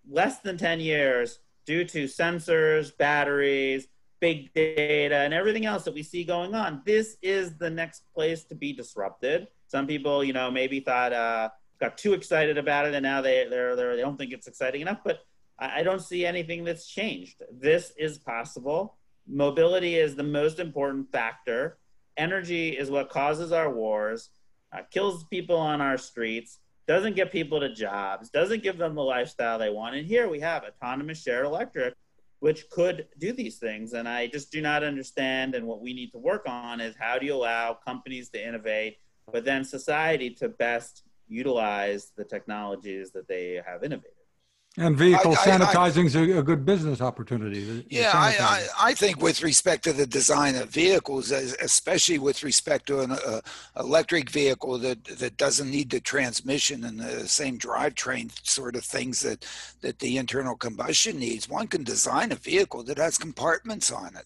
[0.10, 3.88] less than 10 years due to sensors, batteries,
[4.20, 6.82] big data, and everything else that we see going on.
[6.86, 9.48] This is the next place to be disrupted.
[9.68, 13.48] Some people, you know, maybe thought uh, got too excited about it, and now they
[13.50, 15.00] they're, they're, they don't think it's exciting enough.
[15.04, 15.26] But
[15.60, 17.44] I, I don't see anything that's changed.
[17.52, 18.98] This is possible.
[19.28, 21.78] Mobility is the most important factor.
[22.16, 24.30] Energy is what causes our wars,
[24.72, 29.02] uh, kills people on our streets doesn't get people to jobs, doesn't give them the
[29.02, 29.96] lifestyle they want.
[29.96, 31.93] And here we have autonomous shared electric,
[32.39, 33.93] which could do these things.
[33.93, 35.56] And I just do not understand.
[35.56, 38.98] And what we need to work on is how do you allow companies to innovate,
[39.32, 44.12] but then society to best utilize the technologies that they have innovated.
[44.75, 47.86] And vehicle sanitizing is a, a, good business opportunity.
[47.91, 52.88] Yeah, I, I, I, think with respect to the design of vehicles, especially with respect
[52.88, 53.41] to an uh,
[53.77, 59.21] electric vehicle that, that doesn't need the transmission and the same drivetrain sort of things
[59.21, 59.45] that,
[59.81, 64.25] that the internal combustion needs, one can design a vehicle that has compartments on it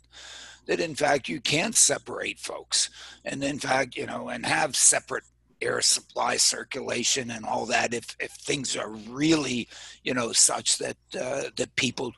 [0.67, 2.89] that in fact you can't separate folks
[3.23, 5.23] and in fact you know and have separate
[5.61, 9.67] air supply circulation and all that if if things are really
[10.03, 12.13] you know such that uh, that people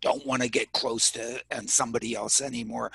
[0.00, 2.92] don't want to get close to and somebody else anymore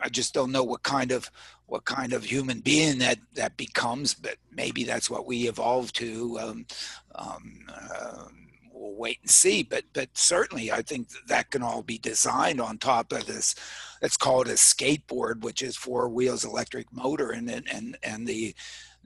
[0.00, 1.30] i just don't know what kind of
[1.66, 6.38] what kind of human being that that becomes but maybe that's what we evolved to
[6.38, 6.66] um,
[7.16, 8.26] um, uh,
[8.76, 9.62] we'll wait and see.
[9.62, 13.54] But but certainly, I think that can all be designed on top of this.
[14.02, 18.54] it's called a skateboard, which is four wheels, electric motor, and and and the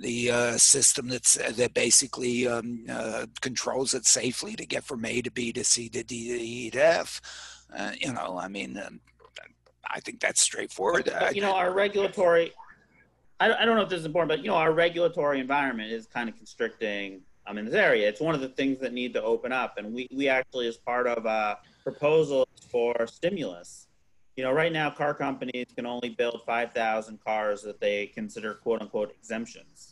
[0.01, 5.23] the uh, system that's that basically um, uh, controls it safely to get from A
[5.23, 7.21] to B to C to D to E to F.
[7.77, 9.01] Uh, you know, I mean, um,
[9.85, 11.11] I think that's straightforward.
[11.19, 12.53] But, you know, our regulatory.
[13.39, 16.07] I, I don't know if this is important, but you know, our regulatory environment is
[16.07, 18.09] kind of constricting um, in this area.
[18.09, 20.77] It's one of the things that need to open up, and we we actually, as
[20.77, 23.87] part of a proposal for stimulus,
[24.37, 28.81] you know, right now car companies can only build 5,000 cars that they consider quote
[28.81, 29.90] unquote exemptions,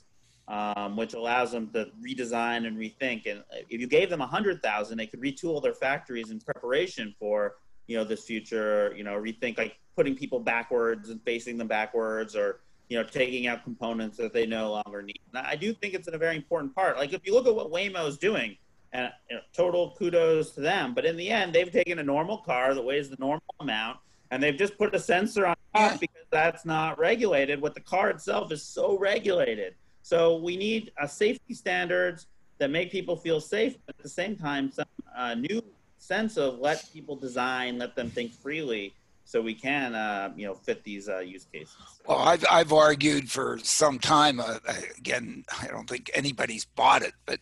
[0.48, 3.30] um, which allows them to redesign and rethink.
[3.30, 7.56] And if you gave them a 100,000, they could retool their factories in preparation for,
[7.86, 12.34] you know, this future, you know, rethink like putting people backwards and facing them backwards
[12.34, 15.20] or, you know, taking out components that they no longer need.
[15.34, 16.96] And I do think it's a very important part.
[16.96, 18.56] Like if you look at what Waymo is doing,
[18.92, 20.94] and you know, total kudos to them.
[20.94, 23.98] But in the end, they've taken a normal car that weighs the normal amount,
[24.30, 27.60] and they've just put a sensor on top because that's not regulated.
[27.60, 29.74] What the car itself is so regulated.
[30.08, 34.36] So we need uh, safety standards that make people feel safe, but at the same
[34.36, 35.62] time, some uh, new
[35.98, 38.94] sense of let people design, let them think freely,
[39.26, 41.76] so we can, uh, you know, fit these uh, use cases.
[42.06, 44.40] Well, I've I've argued for some time.
[44.40, 44.60] Uh,
[44.96, 47.40] again, I don't think anybody's bought it, but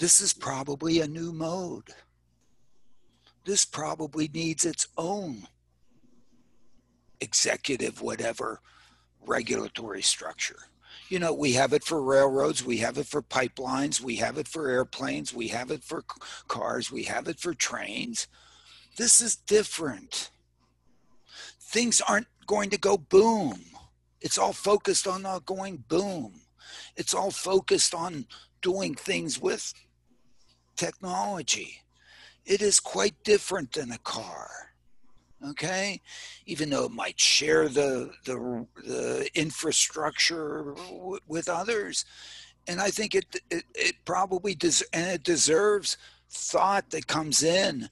[0.00, 1.90] this is probably a new mode.
[3.44, 5.46] This probably needs its own
[7.20, 8.60] executive, whatever
[9.24, 10.58] regulatory structure.
[11.08, 14.48] You know, we have it for railroads, we have it for pipelines, we have it
[14.48, 16.04] for airplanes, we have it for
[16.48, 18.26] cars, we have it for trains.
[18.96, 20.30] This is different.
[21.60, 23.62] Things aren't going to go boom.
[24.20, 26.40] It's all focused on not going boom.
[26.96, 28.26] It's all focused on
[28.60, 29.74] doing things with
[30.76, 31.82] technology.
[32.44, 34.50] It is quite different than a car
[35.44, 36.00] okay?
[36.46, 42.04] Even though it might share the the, the infrastructure w- with others.
[42.68, 45.96] And i think it it, it probably does and it deserves
[46.28, 47.88] thought that comes in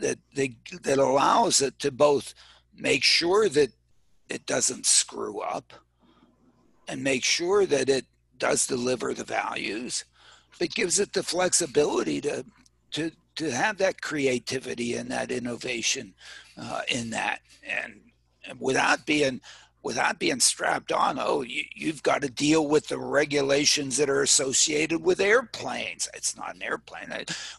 [0.00, 2.34] that they, that allows it to both
[2.76, 3.70] make sure that
[4.28, 5.72] it doesn't screw up
[6.86, 8.06] and make sure that it
[8.36, 10.04] does deliver the values
[10.58, 12.44] but gives it the flexibility to
[12.90, 16.12] to to have that creativity and that innovation
[16.60, 18.00] uh, in that, and,
[18.48, 19.40] and, without being
[19.80, 21.18] without being strapped on.
[21.20, 26.08] Oh, you, you've got to deal with the regulations that are associated with airplanes.
[26.14, 27.10] It's not an airplane.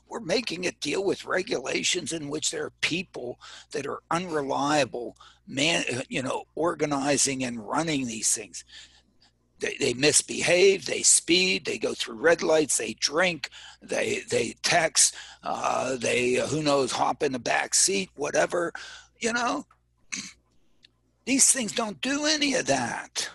[0.08, 3.40] We're making it deal with regulations in which there are people
[3.72, 5.16] that are unreliable,
[5.48, 8.66] man, you know, organizing and running these things
[9.60, 13.50] they, they misbehave, they speed, they go through red lights, they drink,
[13.82, 18.74] they they text, uh, they uh, who knows hop in the back seat, whatever,
[19.20, 19.66] you know.
[21.26, 23.30] These things don't do any of that.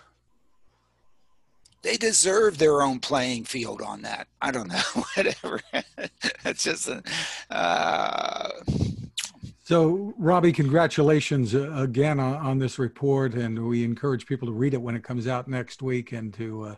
[1.81, 4.27] They deserve their own playing field on that.
[4.41, 4.81] I don't know,
[5.15, 5.61] whatever.
[6.43, 7.03] It's just a.
[7.49, 8.49] Uh,
[9.65, 14.75] so, Robbie, congratulations uh, again on, on, this report, and we encourage people to read
[14.75, 16.75] it when it comes out next week and to uh,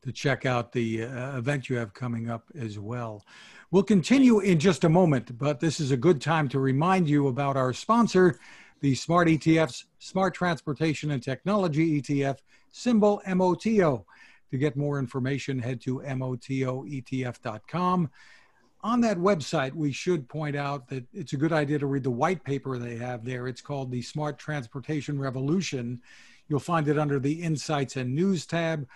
[0.00, 3.26] to check out the uh, event you have coming up as well.
[3.70, 7.28] We'll continue in just a moment, but this is a good time to remind you
[7.28, 8.40] about our sponsor,
[8.80, 12.38] the Smart ETF's Smart Transportation and Technology ETF,
[12.70, 14.06] symbol MOTO.
[14.50, 16.48] To get more information, head to motoetf.com
[18.82, 22.10] on that website, we should point out that it's a good idea to read the
[22.10, 23.46] white paper they have there.
[23.46, 26.00] It's called the Smart Transportation Revolution.
[26.48, 28.86] You'll find it under the Insights and News tab.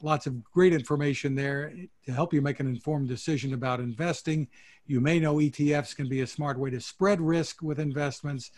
[0.00, 1.72] Lots of great information there
[2.04, 4.48] to help you make an informed decision about investing.
[4.86, 8.50] You may know ETFs can be a smart way to spread risk with investments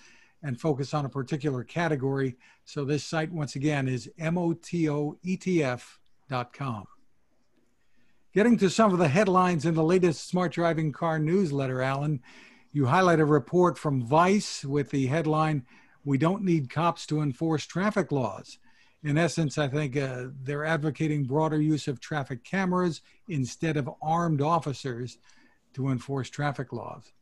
[0.43, 2.37] and focus on a particular category.
[2.65, 5.75] So, this site, once again, is motoetf.com.
[8.35, 12.21] Getting to some of the headlines in the latest Smart Driving Car newsletter, Alan,
[12.73, 15.65] you highlight a report from Vice with the headline,
[16.05, 18.59] We Don't Need Cops to Enforce Traffic Laws.
[19.05, 24.43] In essence, I think uh, they're advocating broader use of traffic cameras instead of armed
[24.43, 25.19] officers
[25.75, 27.13] to enforce traffic laws.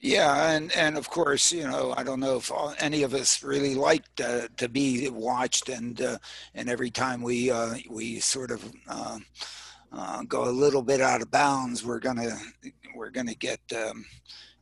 [0.00, 3.44] Yeah, and and of course, you know, I don't know if all, any of us
[3.44, 6.18] really like to, to be watched, and uh,
[6.56, 8.64] and every time we uh, we sort of
[9.92, 12.36] uh, go a little bit out of bounds, we're gonna
[12.94, 14.04] we're gonna get um,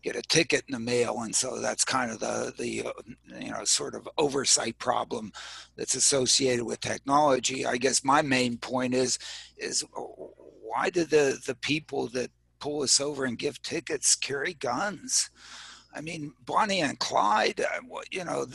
[0.03, 2.93] get a ticket in the mail, and so that's kind of the the uh,
[3.39, 5.33] you know sort of oversight problem
[5.77, 7.65] that's associated with technology.
[7.67, 9.19] I guess my main point is
[9.57, 15.31] is why do the the people that pull us over and give tickets carry guns.
[15.93, 17.81] I mean, Bonnie and Clyde, uh,
[18.13, 18.47] you know,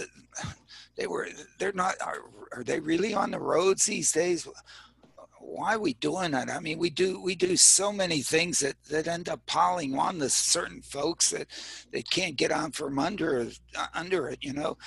[0.95, 1.27] they were,
[1.59, 2.21] they're not, are,
[2.53, 4.47] are they really on the roads these days?
[5.45, 6.49] Why are we doing that?
[6.49, 10.19] I mean, we do, we do so many things that, that end up piling on
[10.19, 11.47] to certain folks that
[11.91, 14.77] they can't get on from under, uh, under it, you know.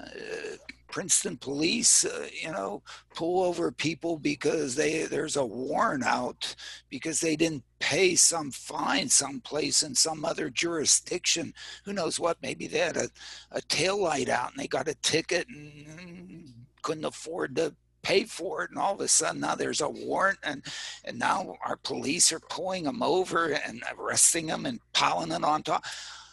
[0.00, 0.56] Uh,
[0.92, 2.82] Princeton police, uh, you know,
[3.14, 6.54] pull over people because they there's a warrant out
[6.90, 11.54] because they didn't pay some fine someplace in some other jurisdiction.
[11.86, 12.36] Who knows what?
[12.42, 13.08] Maybe they had a,
[13.50, 18.64] a tail light out and they got a ticket and couldn't afford to pay for
[18.64, 20.64] it and all of a sudden now there's a warrant and
[21.04, 25.62] and now our police are pulling them over and arresting them and piling it on
[25.62, 25.84] top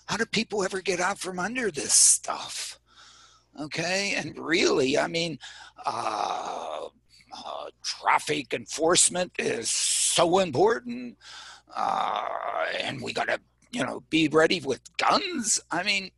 [0.07, 2.79] how do people ever get out from under this stuff
[3.59, 5.37] Okay, and really, I mean,
[5.85, 6.87] uh,
[7.35, 11.17] uh, traffic enforcement is so important,
[11.75, 12.25] uh,
[12.79, 13.39] and we got to,
[13.71, 15.59] you know, be ready with guns.
[15.71, 16.11] I mean,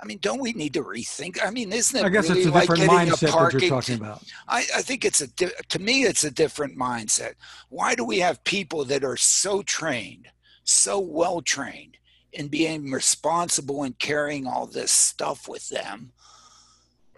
[0.00, 1.38] I mean, don't we need to rethink?
[1.44, 2.04] I mean, isn't it?
[2.04, 4.22] I guess really it's a like different getting mindset a parking that you're talking about.
[4.46, 7.34] I, I think it's a di- to me it's a different mindset.
[7.68, 10.28] Why do we have people that are so trained,
[10.62, 11.96] so well trained
[12.32, 16.12] in being responsible and carrying all this stuff with them,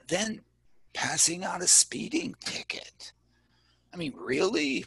[0.08, 0.40] then
[0.94, 3.12] passing out a speeding ticket.
[3.92, 4.84] I mean, really?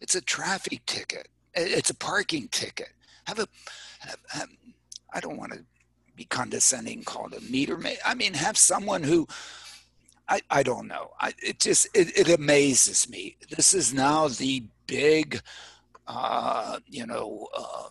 [0.00, 1.28] It's a traffic ticket.
[1.54, 2.90] It's a parking ticket.
[3.24, 3.48] Have a,
[4.00, 4.48] have, have,
[5.12, 5.64] I don't want to
[6.18, 7.98] be condescending called a meter maid.
[8.04, 9.26] I mean, have someone who,
[10.28, 11.12] I, I don't know.
[11.20, 13.36] I, it just, it, it amazes me.
[13.56, 15.40] This is now the big,
[16.08, 17.90] uh, you know, um,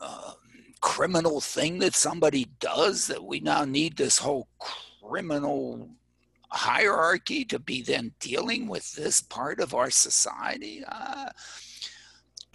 [0.00, 0.32] uh,
[0.80, 4.46] criminal thing that somebody does that we now need this whole
[5.02, 5.90] criminal
[6.52, 10.82] hierarchy to be then dealing with this part of our society.
[10.88, 11.30] Uh,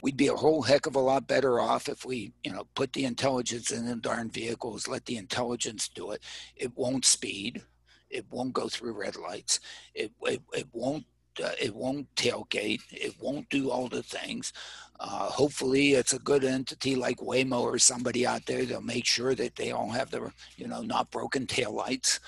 [0.06, 2.94] we'd be a whole heck of a lot better off if we, you know, put
[2.94, 6.22] the intelligence in the darn vehicles, let the intelligence do it.
[6.56, 7.64] It won't speed.
[8.12, 9.60] It won't go through red lights.
[9.96, 11.06] It, it, it won't
[11.44, 12.82] uh, it won't tailgate.
[12.92, 14.54] It won't do all the things.
[15.00, 18.64] Uh, hopefully, it's a good entity like Waymo or somebody out there.
[18.64, 22.20] They'll make sure that they all have the, you know, not broken tail lights.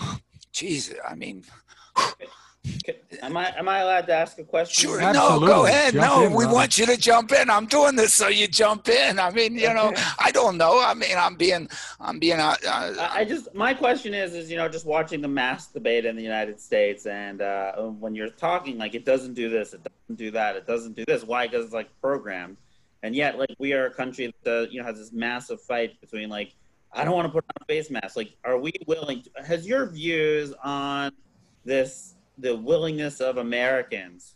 [0.52, 1.44] Jesus, I mean,
[3.22, 4.88] Am I am I allowed to ask a question?
[4.88, 5.00] Sure.
[5.00, 5.46] Absolutely.
[5.46, 5.94] No, go ahead.
[5.94, 6.54] Jump no, in, we Robert.
[6.54, 7.50] want you to jump in.
[7.50, 9.18] I'm doing this so you jump in.
[9.18, 10.80] I mean, you know, I don't know.
[10.80, 11.68] I mean, I'm being,
[12.00, 15.20] I'm being, uh, uh, I I just my question is is you know just watching
[15.20, 19.34] the mass debate in the United States and uh, when you're talking like it doesn't
[19.34, 21.24] do this, it doesn't do that, it doesn't do this.
[21.24, 21.46] Why?
[21.46, 22.56] Because it's like programmed,
[23.02, 26.00] and yet like we are a country that uh, you know has this massive fight
[26.00, 26.54] between like
[26.92, 28.16] I don't want to put on a face mask.
[28.16, 29.22] Like, are we willing?
[29.22, 31.12] To, has your views on
[31.64, 34.34] this the willingness of Americans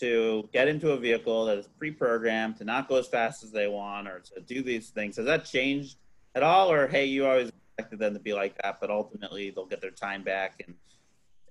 [0.00, 3.66] to get into a vehicle that is pre-programmed to not go as fast as they
[3.66, 5.96] want or to do these things has that changed
[6.34, 9.66] at all or hey you always expected them to be like that but ultimately they'll
[9.66, 10.74] get their time back and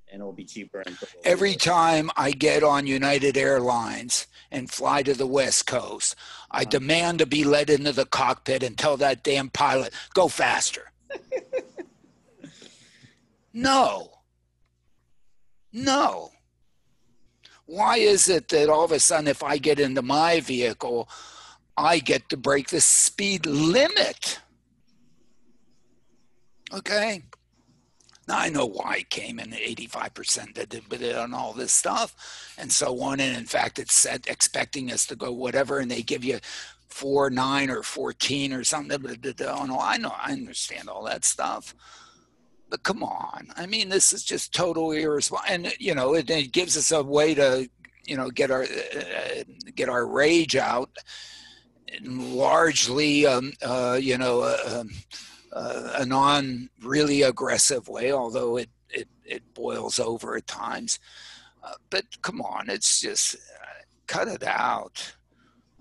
[0.09, 5.13] and it'll be cheaper and every time I get on United Airlines and fly to
[5.13, 6.15] the West Coast,
[6.49, 6.69] I Uh-huh.
[6.69, 10.91] demand to be let into the cockpit and tell that damn pilot, go faster.
[13.53, 14.16] no.
[15.77, 16.31] No.
[17.67, 21.07] Why is it that all of a sudden, if I get into my vehicle,
[21.77, 24.39] I get to break the speed limit?
[26.73, 27.23] Okay.
[28.27, 32.71] Now I know why it came in 85% that did on all this stuff and
[32.71, 33.19] so on.
[33.19, 36.39] And in fact, it's set expecting us to go whatever, and they give you
[36.87, 38.99] four, nine, or 14 or something.
[39.41, 41.75] Oh, no, I know, I understand all that stuff.
[42.69, 45.49] But come on, I mean, this is just total irresponsible.
[45.49, 47.69] And, you know, it, it gives us a way to,
[48.05, 50.89] you know, get our, uh, get our rage out
[52.03, 54.89] largely, um, uh, you know, uh, um,
[55.53, 60.99] uh, a non really aggressive way, although it, it, it boils over at times.
[61.63, 65.15] Uh, but come on, it's just uh, cut it out.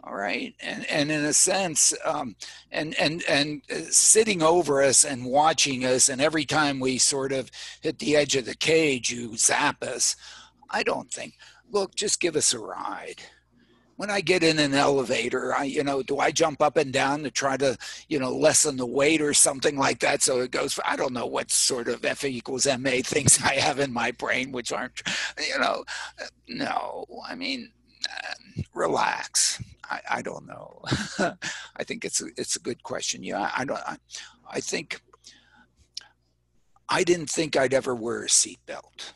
[0.07, 2.37] All right, and and in a sense, um,
[2.71, 7.33] and and and uh, sitting over us and watching us, and every time we sort
[7.33, 10.15] of hit the edge of the cage, you zap us.
[10.71, 11.35] I don't think.
[11.73, 13.21] Look, just give us a ride
[13.97, 17.23] when I get in an elevator, I, you know, do I jump up and down
[17.23, 17.77] to try to,
[18.09, 20.23] you know, lessen the weight or something like that?
[20.23, 23.81] So it goes, I don't know what sort of F equals MA things I have
[23.81, 25.03] in my brain, which aren't,
[25.39, 25.85] you know,
[26.47, 27.71] no, I mean,
[28.09, 29.63] uh, relax.
[29.91, 30.83] I, I don't know.
[31.77, 33.23] I think it's a, it's a good question.
[33.23, 33.97] Yeah, I don't, I,
[34.51, 35.01] I think,
[36.89, 39.13] I didn't think I'd ever wear a seatbelt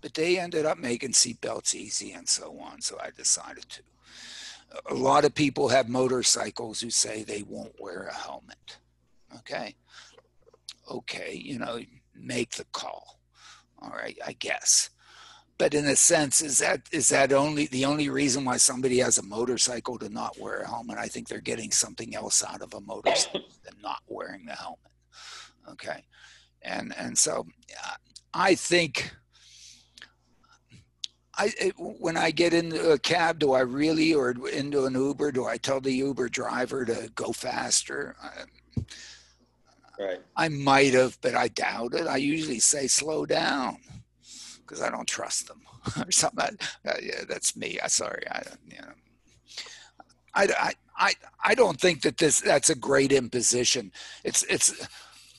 [0.00, 2.80] but they ended up making seatbelts easy and so on.
[2.80, 3.82] So I decided to.
[4.86, 8.78] a lot of people have motorcycles who say they won't wear a helmet.
[9.36, 9.74] Okay.
[10.90, 11.78] Okay, you know,
[12.14, 13.20] make the call.
[13.80, 14.90] All right, I guess.
[15.60, 19.18] But in a sense, is that is that only the only reason why somebody has
[19.18, 20.96] a motorcycle to not wear a helmet?
[20.96, 24.78] I think they're getting something else out of a motorcycle than not wearing the helmet.
[25.68, 26.02] Okay,
[26.62, 27.46] and and so
[27.84, 27.96] uh,
[28.32, 29.12] I think
[31.36, 35.44] I, when I get into a cab, do I really, or into an Uber, do
[35.44, 38.16] I tell the Uber driver to go faster?
[39.98, 40.20] Right.
[40.34, 42.06] I might have, but I doubt it.
[42.06, 43.76] I usually say slow down
[44.70, 45.62] because I don't trust them
[46.06, 46.56] or something.
[46.86, 47.78] Uh, yeah, that's me.
[47.82, 48.22] I sorry.
[48.30, 48.92] I, you know,
[50.32, 51.12] I, I, I,
[51.44, 53.90] I don't think that this that's a great imposition.
[54.22, 54.86] It's it's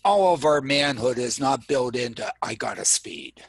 [0.03, 3.41] all of our manhood is not built into I gotta speed.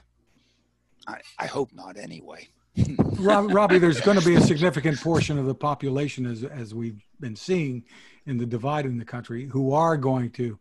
[1.08, 2.48] I, I hope not anyway.
[3.18, 7.36] Robbie, there's going to be a significant portion of the population, as, as we've been
[7.36, 7.84] seeing
[8.24, 10.58] in the divide in the country, who are going to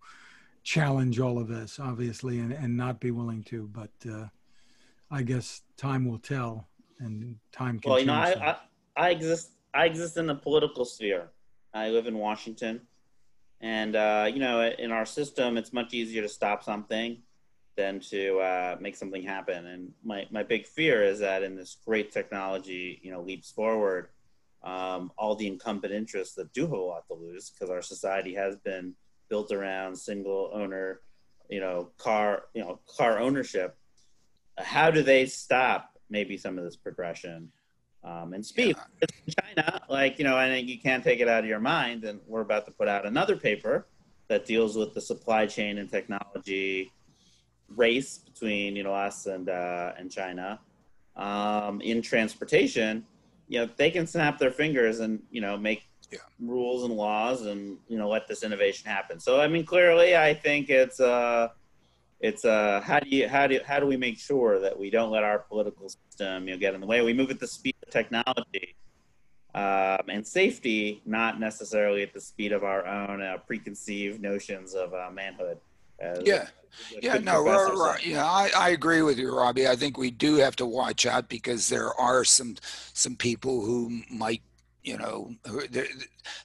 [0.64, 3.70] challenge all of this, obviously, and, and not be willing to.
[3.72, 4.26] But uh,
[5.12, 6.68] I guess time will tell,
[7.00, 8.56] and time can Well, you know, I, I,
[8.96, 9.52] I, exist.
[9.74, 11.30] I exist in the political sphere.
[11.74, 12.82] I live in Washington,
[13.60, 17.22] and uh, you know, in our system, it's much easier to stop something
[17.78, 19.66] than to uh, make something happen.
[19.68, 24.10] And my, my big fear is that in this great technology, you know, leaps forward,
[24.64, 28.36] um, all the incumbent interests that do have a lot to lose because our society
[28.36, 28.94] has been
[29.30, 31.02] built around single owner,
[31.50, 33.78] you know, car, you know, car ownership.
[34.64, 37.52] How do they stop maybe some of this progression?
[38.04, 39.36] Um, and speed yeah.
[39.40, 42.04] China, like you know, I think you can't take it out of your mind.
[42.04, 43.86] And we're about to put out another paper
[44.28, 46.92] that deals with the supply chain and technology
[47.76, 50.60] race between you know us and uh, and China
[51.16, 53.06] um, in transportation,
[53.48, 56.20] you know they can snap their fingers and you know make yeah.
[56.40, 59.20] rules and laws and you know let this innovation happen.
[59.20, 61.50] So I mean, clearly, I think it's uh,
[62.22, 65.12] it's uh, how do you how do how do we make sure that we don't
[65.12, 67.02] let our political system you know get in the way?
[67.02, 68.76] We move at the speed of technology.
[69.54, 74.94] Um, and safety, not necessarily at the speed of our own uh, preconceived notions of
[74.94, 75.58] uh, manhood.
[76.24, 76.48] yeah,
[77.02, 78.06] yeah, no, right, right.
[78.06, 79.68] yeah, I, I agree with you, Robbie.
[79.68, 82.56] I think we do have to watch out because there are some
[82.94, 84.42] some people who might,
[84.84, 85.36] you know,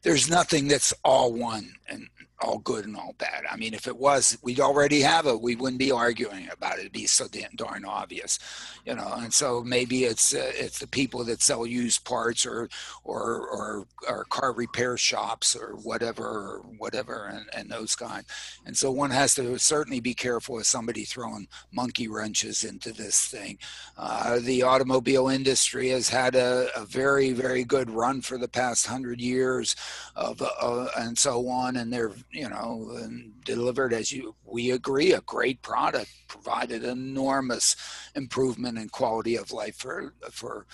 [0.02, 2.08] there's nothing that's all one and
[2.40, 3.44] all good and all bad.
[3.50, 5.40] I mean, if it was, we'd already have it.
[5.40, 6.80] We wouldn't be arguing about it.
[6.80, 8.38] It'd be so damn darn obvious,
[8.84, 9.10] you know.
[9.16, 12.68] And so maybe it's uh, it's the people that sell used parts or
[13.04, 18.24] or or, or car repair shops or whatever or whatever and, and those kind.
[18.66, 23.26] And so one has to certainly be careful of somebody throwing monkey wrenches into this
[23.26, 23.58] thing.
[23.96, 28.86] Uh, the automobile industry has had a, a, very very good run for the past
[28.86, 29.65] hundred years
[30.14, 32.98] of uh, and so on, and they're you know,
[33.44, 37.76] delivered as you we agree a great product, provided enormous
[38.14, 40.66] improvement in quality of life for for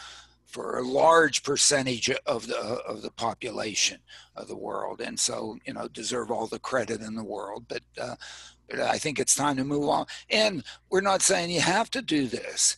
[0.53, 3.99] for a large percentage of the of the population
[4.37, 7.65] of the world, and so you know deserve all the credit in the world.
[7.69, 8.17] But, uh,
[8.69, 10.07] but I think it's time to move on.
[10.31, 12.77] And we're not saying you have to do this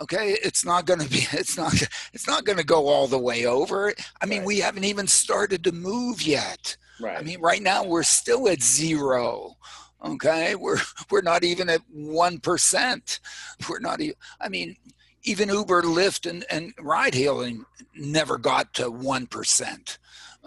[0.00, 1.74] okay it's not going to be it's not
[2.12, 4.46] it's not going to go all the way over i mean right.
[4.46, 7.18] we haven't even started to move yet Right.
[7.18, 9.56] I mean, right now we're still at zero.
[10.04, 10.78] Okay, we're
[11.10, 13.20] we're not even at one percent.
[13.68, 14.16] We're not even.
[14.40, 14.76] I mean,
[15.22, 19.98] even Uber, Lyft, and and ride hailing never got to one percent.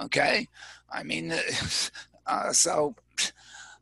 [0.02, 0.48] Okay,
[0.92, 1.34] I mean,
[2.28, 2.96] uh, so.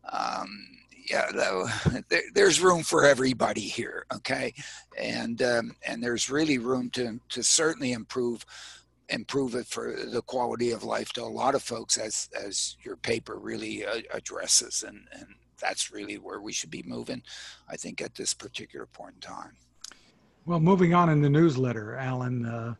[0.10, 0.77] Um,
[1.10, 1.68] yeah, though,
[2.10, 4.54] there, there's room for everybody here, okay,
[4.98, 8.46] and um, and there's really room to to certainly improve
[9.10, 12.98] improve it for the quality of life to a lot of folks as as your
[12.98, 15.28] paper really uh, addresses and and
[15.60, 17.22] that's really where we should be moving
[17.70, 19.56] i think at this particular point in time.
[20.46, 22.76] Well moving on in the newsletter alan uh,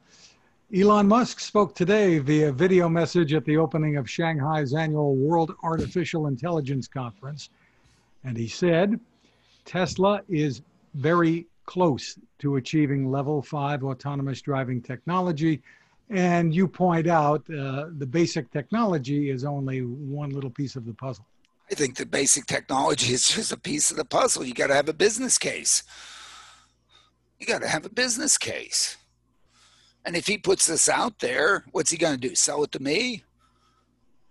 [0.76, 6.28] elon musk spoke today via video message at the opening of shanghai's annual world artificial
[6.28, 7.50] intelligence conference
[8.28, 9.00] and he said
[9.66, 10.62] tesla is
[10.94, 15.62] very close to achieving level 5 autonomous driving technology
[16.10, 20.94] and you point out uh, the basic technology is only one little piece of the
[20.94, 21.26] puzzle.
[21.70, 24.46] I think the basic technology is just a piece of the puzzle.
[24.46, 25.84] You got to have a business case.
[27.40, 28.98] You got to have a business case.
[30.06, 32.36] And if he puts this out there, what's he going to do?
[32.36, 33.24] Sell it to me?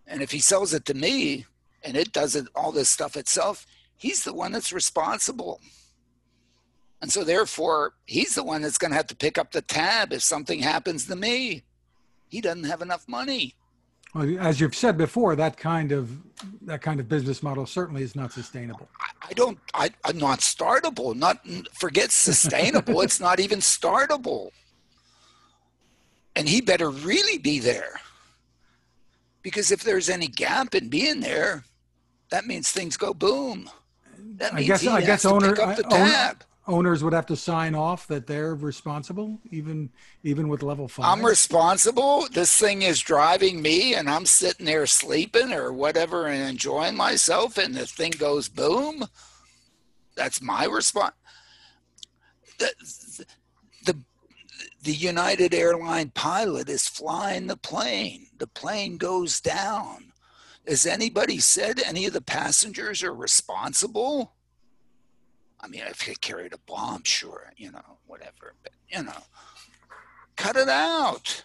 [0.07, 1.45] And if he sells it to me
[1.83, 3.67] and it does it, all this stuff itself,
[3.97, 5.61] he's the one that's responsible.
[7.03, 10.13] And so, therefore, he's the one that's going to have to pick up the tab
[10.13, 11.63] if something happens to me.
[12.29, 13.55] He doesn't have enough money.
[14.15, 16.11] Well, as you've said before, that kind of
[16.63, 18.89] that kind of business model certainly is not sustainable.
[18.99, 19.59] I, I don't.
[19.75, 21.15] I, I'm not startable.
[21.15, 23.03] Not forget sustainable.
[23.03, 24.51] it's not even startable.
[26.35, 28.01] And he better really be there,
[29.43, 31.65] because if there's any gap in being there,
[32.31, 33.71] that means things go boom.
[34.37, 36.45] That means I guess he I has guess to owner, pick up the tab.
[36.67, 39.91] owners would have to sign off that they're responsible, even
[40.23, 42.27] even with level 5 I'm responsible.
[42.31, 47.57] This thing is driving me, and I'm sitting there sleeping or whatever and enjoying myself,
[47.59, 49.05] and the thing goes boom.
[50.17, 51.15] That's my response.
[52.59, 52.73] The,
[53.85, 53.97] the
[54.83, 58.29] the United Airline pilot is flying the plane.
[58.39, 60.06] The plane goes down.
[60.67, 64.35] Has anybody said any of the passengers are responsible?
[65.61, 69.23] I mean, if they carried a bomb, sure, you know, whatever, but you know,
[70.37, 71.45] cut it out.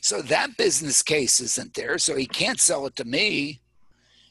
[0.00, 3.60] So that business case isn't there, so he can't sell it to me.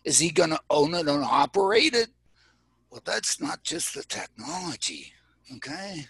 [0.04, 2.10] Is he going to own it and operate it?
[2.92, 5.14] Well, that's not just the technology,
[5.56, 6.06] okay?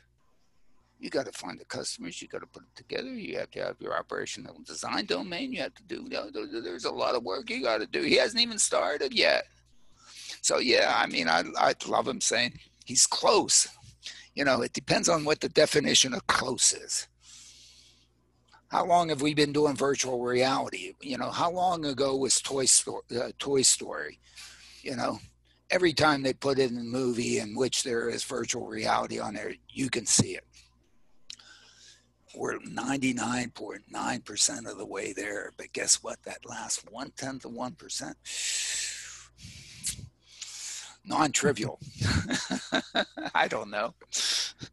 [1.04, 2.22] You got to find the customers.
[2.22, 3.14] You got to put it together.
[3.14, 5.51] You have to have your operational design domain.
[5.51, 6.08] You have to do.
[6.10, 8.04] You know, there's a lot of work you got to do.
[8.04, 9.43] He hasn't even started yet.
[10.41, 13.68] So yeah, I mean, I I love him saying he's close.
[14.34, 17.10] You know, it depends on what the definition of close is.
[18.70, 20.93] How long have we been doing virtual reality?
[21.01, 23.04] You know, how long ago was Toy Story?
[23.14, 24.20] Uh, Toy Story?
[24.82, 25.20] You know,
[25.70, 29.54] every time they put in a movie in which there is virtual reality on there,
[29.68, 30.45] you can see it.
[32.36, 36.22] We're 99.9% of the way there, but guess what?
[36.24, 38.16] That last one tenth of 1%,
[41.06, 41.80] non trivial.
[43.36, 43.94] I don't know.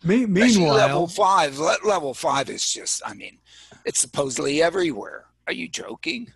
[0.03, 3.39] Me- Especially level five, level five is just, I mean,
[3.85, 5.27] it's supposedly everywhere.
[5.47, 6.33] Are you joking?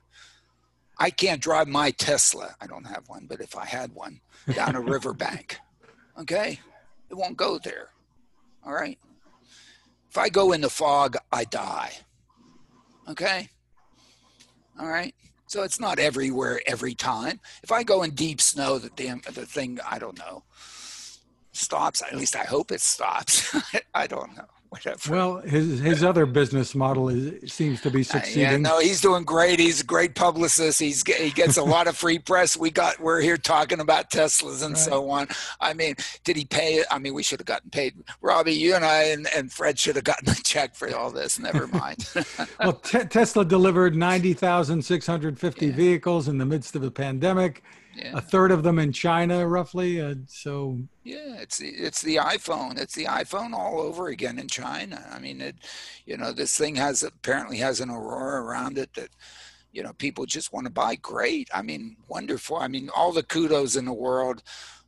[0.98, 2.54] I can't drive my Tesla.
[2.60, 4.20] I don't have one, but if I had one,
[4.54, 5.58] down a riverbank,
[6.18, 6.60] okay,
[7.10, 7.88] it won't go there.
[8.64, 8.98] All right.
[10.14, 11.90] If I go in the fog, I die.
[13.08, 13.48] Okay.
[14.78, 15.12] All right.
[15.48, 17.40] So it's not everywhere every time.
[17.64, 20.44] If I go in deep snow, the damn the thing I don't know
[21.50, 22.00] stops.
[22.00, 23.56] At least I hope it stops.
[23.94, 24.53] I don't know.
[24.74, 25.12] Whatever.
[25.12, 28.42] well, his his other business model is seems to be Uh, succeeding.
[28.42, 29.60] Yeah, no, he's doing great.
[29.60, 30.80] He's a great publicist.
[30.80, 32.56] He's he gets a lot of free press.
[32.56, 35.28] We got we're here talking about Teslas and so on.
[35.60, 35.94] I mean,
[36.24, 36.82] did he pay?
[36.90, 37.94] I mean, we should have gotten paid.
[38.20, 41.38] Robbie, you and I and, and Fred should have gotten a check for all this.
[41.38, 42.08] Never mind.
[42.58, 47.62] Well, te- Tesla delivered 90,650 vehicles in the midst of a pandemic,
[47.96, 48.12] yeah.
[48.14, 50.00] a third of them in China, roughly.
[50.00, 52.78] Uh, so, Yeah, it's the, it's the iPhone.
[52.78, 55.04] It's the iPhone all over again in China.
[55.12, 55.56] I mean, it,
[56.06, 59.10] you know, this thing has apparently has an aurora around it that,
[59.72, 60.94] you know, people just want to buy.
[60.96, 61.48] Great.
[61.52, 62.56] I mean, wonderful.
[62.56, 64.42] I mean, all the kudos in the world.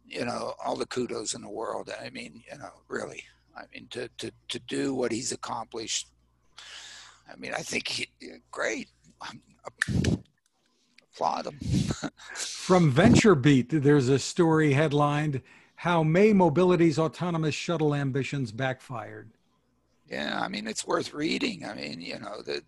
[0.09, 1.91] You know, all the kudos in the world.
[2.01, 3.25] I mean, you know, really.
[3.57, 6.09] I mean, to to to do what he's accomplished.
[7.29, 8.07] I mean, I think he,
[8.53, 8.89] great.
[9.21, 9.43] I'm,
[11.17, 11.59] applaud him.
[12.35, 15.43] from VentureBeat, there's a story headlined
[15.77, 19.31] How May Mobility's Autonomous Shuttle Ambitions Backfired.
[20.11, 21.65] Yeah, I mean it's worth reading.
[21.65, 22.63] I mean, you know that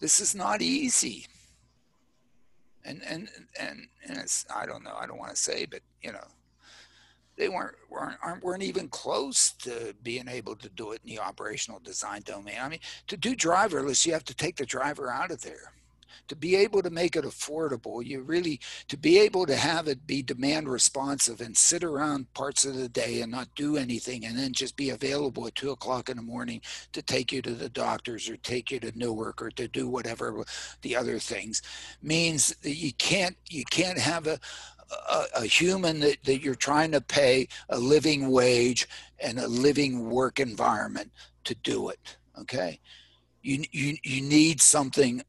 [0.00, 1.26] this is not easy,
[2.84, 3.28] and and
[3.60, 4.96] and and it's I don't know.
[4.98, 6.26] I don't want to say, but you know,
[7.36, 11.20] they weren't weren't aren't, weren't even close to being able to do it in the
[11.20, 12.56] operational design domain.
[12.60, 15.72] I mean, to do driverless, you have to take the driver out of there.
[16.28, 20.06] To be able to make it affordable, you really to be able to have it
[20.06, 24.38] be demand responsive and sit around parts of the day and not do anything, and
[24.38, 26.60] then just be available at two o'clock in the morning
[26.92, 30.44] to take you to the doctors or take you to Newark or to do whatever
[30.82, 31.62] the other things
[32.02, 34.38] means that you can't you can't have a
[34.90, 38.88] a, a human that, that you're trying to pay a living wage
[39.18, 41.10] and a living work environment
[41.44, 42.16] to do it.
[42.38, 42.78] Okay,
[43.42, 45.22] you you you need something.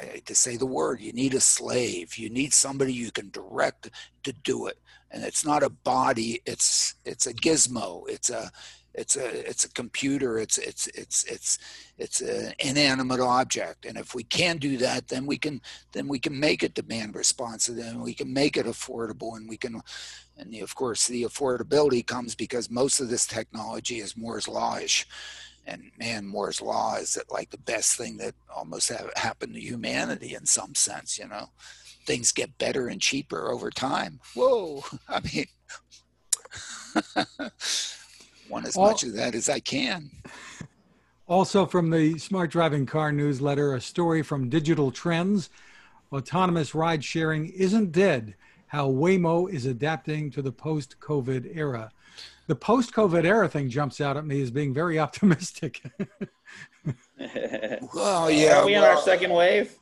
[0.00, 1.00] I hate to say the word.
[1.00, 2.16] You need a slave.
[2.16, 3.90] You need somebody you can direct
[4.24, 4.78] to do it.
[5.10, 6.40] And it's not a body.
[6.46, 8.08] It's it's a gizmo.
[8.08, 8.50] It's a
[8.94, 10.38] it's a it's a computer.
[10.38, 11.58] It's it's it's it's
[11.96, 13.86] it's an inanimate object.
[13.86, 15.60] And if we can do that, then we can
[15.92, 19.56] then we can make it demand responsive and we can make it affordable and we
[19.56, 19.80] can
[20.36, 25.06] and the, of course the affordability comes because most of this technology is Moore's lawish
[25.68, 29.60] and man Moore's law is that like the best thing that almost have happened to
[29.60, 31.50] humanity in some sense you know?
[32.06, 34.20] Things get better and cheaper over time.
[34.34, 35.46] Whoa I mean
[38.48, 40.10] want as much of that as I can.
[41.26, 45.50] Also, from the Smart Driving Car newsletter, a story from Digital Trends.
[46.10, 48.34] Autonomous Ride Sharing Isn't Dead.
[48.68, 51.90] How Waymo is Adapting to the Post COVID Era.
[52.48, 55.82] The post COVID era thing jumps out at me as being very optimistic.
[57.94, 58.60] well, yeah.
[58.60, 59.78] Are we well, in our second wave?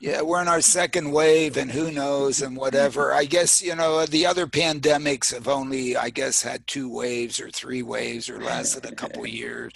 [0.00, 3.12] Yeah, we're in our second wave, and who knows, and whatever.
[3.12, 7.50] I guess you know the other pandemics have only, I guess, had two waves or
[7.50, 9.72] three waves or lasted a couple years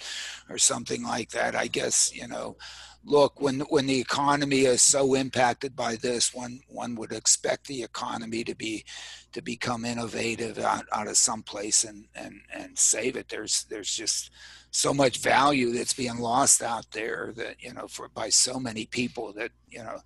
[0.49, 1.55] or something like that.
[1.55, 2.57] I guess you know.
[3.05, 7.83] Look, when when the economy is so impacted by this, one one would expect the
[7.83, 8.85] economy to be
[9.33, 13.27] to become innovative out, out of some place and and and save it.
[13.29, 14.31] There's there's just
[14.73, 18.85] so much value that's being lost out there that you know for by so many
[18.85, 19.99] people that you know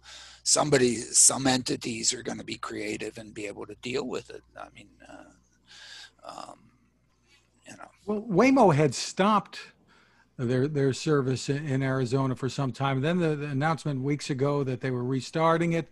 [0.43, 4.43] somebody some entities are going to be creative and be able to deal with it
[4.59, 6.59] i mean uh, um,
[7.65, 9.59] you know well waymo had stopped
[10.37, 14.81] their their service in arizona for some time then the, the announcement weeks ago that
[14.81, 15.89] they were restarting it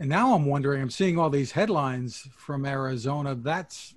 [0.00, 3.94] and now i'm wondering i'm seeing all these headlines from arizona that's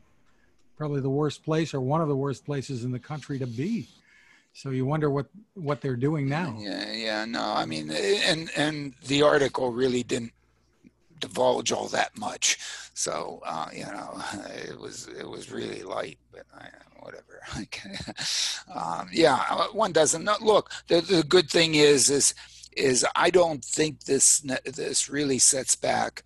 [0.78, 3.88] probably the worst place or one of the worst places in the country to be
[4.54, 6.56] so you wonder what what they're doing now.
[6.60, 10.34] Yeah, yeah, no, I mean, and and the article really didn't
[11.20, 12.58] divulge all that much.
[12.94, 14.22] So uh, you know,
[14.70, 16.68] it was it was really light, but I,
[17.00, 17.21] whatever.
[18.74, 20.26] um, yeah, uh, one doesn't.
[20.42, 22.34] Look, the the good thing is is
[22.76, 26.24] is I don't think this this really sets back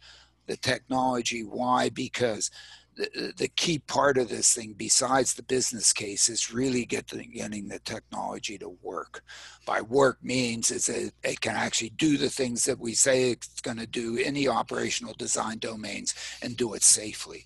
[0.47, 1.41] the technology.
[1.41, 1.89] Why?
[1.89, 2.51] Because
[2.95, 7.79] the, key part of this thing, besides the business case, is really getting, getting the
[7.79, 9.23] technology to work.
[9.65, 13.61] By work means is that it can actually do the things that we say it's
[13.61, 17.45] going to do in the operational design domains and do it safely.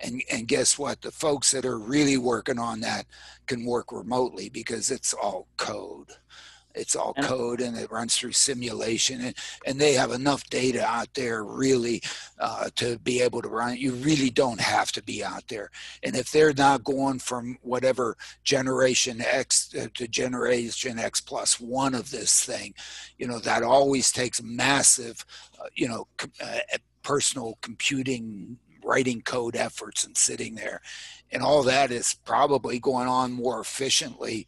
[0.00, 1.02] And and guess what?
[1.02, 3.06] The folks that are really working on that
[3.46, 6.08] can work remotely because it's all code
[6.78, 9.34] it's all code and it runs through simulation and,
[9.66, 12.00] and they have enough data out there really
[12.38, 13.78] uh, to be able to run it.
[13.78, 15.70] you really don't have to be out there
[16.02, 21.94] and if they're not going from whatever generation x uh, to generation x plus one
[21.94, 22.72] of this thing
[23.18, 25.24] you know that always takes massive
[25.60, 26.06] uh, you know
[26.40, 26.58] uh,
[27.02, 30.80] personal computing writing code efforts and sitting there
[31.30, 34.46] and all that is probably going on more efficiently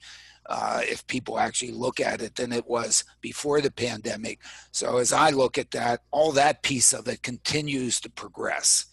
[0.50, 4.40] uh, if people actually look at it than it was before the pandemic.
[4.72, 8.86] So as I look at that, all that piece of it continues to progress.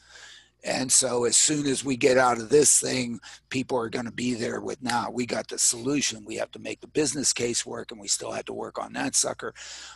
[0.68, 4.12] And so as soon as we get out of this thing, people are going to
[4.12, 6.26] be there with now we got the solution.
[6.26, 8.92] We have to make the business case work and we still have to work on
[8.94, 9.54] that sucker.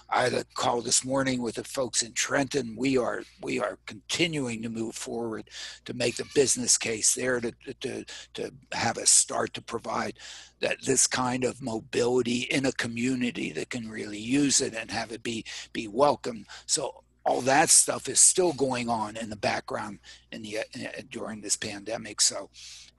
[0.10, 2.76] I had a call this morning with the folks in Trenton.
[2.78, 5.50] We are we are continuing to move forward
[5.84, 7.52] to make the business case there to
[7.82, 8.06] to
[8.36, 10.20] to have a start to provide
[10.62, 15.12] that this kind of mobility in a community that can really use it and have
[15.12, 15.44] it be
[15.74, 16.46] be welcome.
[16.66, 20.00] So all that stuff is still going on in the background
[20.32, 22.20] in the uh, during this pandemic.
[22.20, 22.50] So,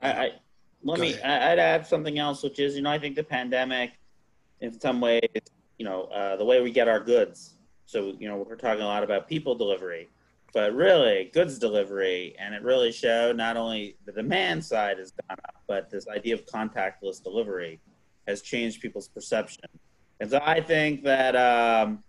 [0.01, 0.31] I, I
[0.83, 1.21] let me.
[1.21, 3.93] I'd add something else, which is you know I think the pandemic,
[4.61, 5.21] in some ways,
[5.79, 7.55] you know uh, the way we get our goods.
[7.85, 10.09] So you know we're talking a lot about people delivery,
[10.55, 15.39] but really goods delivery, and it really showed not only the demand side has gone
[15.45, 17.81] up, but this idea of contactless delivery
[18.27, 19.69] has changed people's perception.
[20.21, 21.37] And so I think that.
[21.37, 22.03] Um,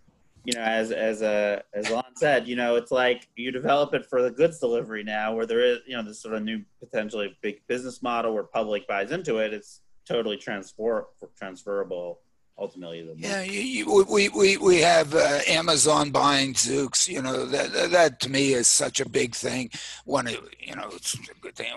[0.46, 4.06] you know, as as uh, as Alan said, you know, it's like you develop it
[4.06, 7.38] for the goods delivery now, where there is, you know, this sort of new potentially
[7.42, 9.54] big business model where public buys into it.
[9.54, 12.20] It's totally transfer transferable
[12.58, 13.08] ultimately.
[13.18, 17.08] yeah, you, you, we we we have uh, Amazon buying Zoox.
[17.08, 19.70] You know that, that, that to me is such a big thing.
[20.06, 20.28] One,
[20.60, 21.74] you know, it's a good thing.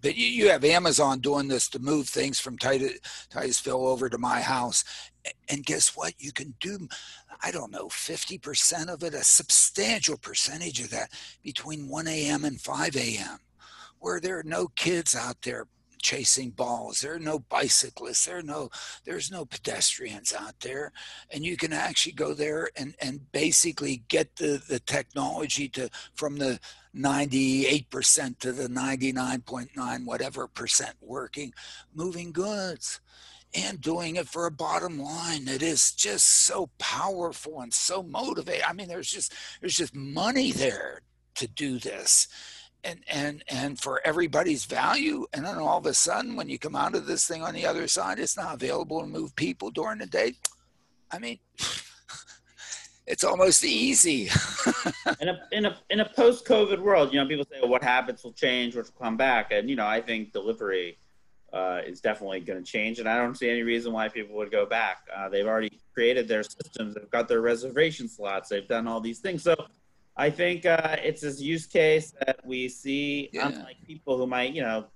[0.00, 2.98] But you, you have Amazon doing this to move things from Titus,
[3.30, 4.84] Titusville over to my house,
[5.48, 6.14] and guess what?
[6.18, 6.88] You can do
[7.44, 11.10] I don't know, 50% of it, a substantial percentage of that
[11.42, 12.44] between 1 a.m.
[12.44, 13.38] and 5 a.m.,
[13.98, 15.66] where there are no kids out there
[16.00, 17.00] chasing balls.
[17.00, 18.24] There are no bicyclists.
[18.24, 18.70] There are no
[19.04, 20.92] there's no pedestrians out there.
[21.30, 26.36] And you can actually go there and, and basically get the, the technology to from
[26.36, 26.60] the
[26.94, 31.54] 98% to the 99.9 whatever percent working,
[31.94, 33.00] moving goods
[33.54, 38.64] and doing it for a bottom line that is just so powerful and so motivating.
[38.66, 41.02] I mean, there's just there's just money there
[41.36, 42.28] to do this.
[42.82, 46.76] And, and and for everybody's value and then all of a sudden when you come
[46.76, 49.96] out of this thing on the other side it's not available to move people during
[50.00, 50.34] the day
[51.10, 51.38] i mean
[53.06, 54.28] it's almost easy
[55.22, 57.82] in a in a in a post covid world you know people say well, what
[57.82, 60.98] habits will change which will come back and you know i think delivery
[61.54, 64.50] uh, is definitely going to change, and I don't see any reason why people would
[64.50, 65.06] go back.
[65.14, 69.20] Uh, they've already created their systems, they've got their reservation slots, they've done all these
[69.20, 69.44] things.
[69.44, 69.54] So
[70.16, 73.46] I think uh, it's this use case that we see, yeah.
[73.48, 74.86] unlike people who might, you know,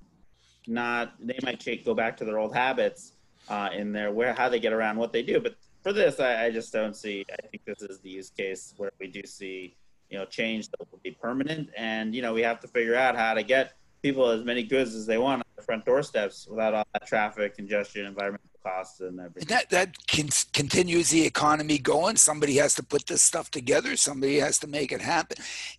[0.66, 3.12] not they might go back to their old habits
[3.48, 5.38] uh, in their where how they get around what they do.
[5.38, 7.24] But for this, I, I just don't see.
[7.32, 9.76] I think this is the use case where we do see
[10.10, 13.16] you know change that will be permanent, and you know we have to figure out
[13.16, 17.06] how to get people as many goods as they want front doorsteps without all that
[17.06, 19.48] traffic congestion, environmental costs, and everything.
[19.48, 22.16] That that can, continues the economy going.
[22.16, 23.96] Somebody has to put this stuff together.
[23.96, 25.38] Somebody has to make it happen,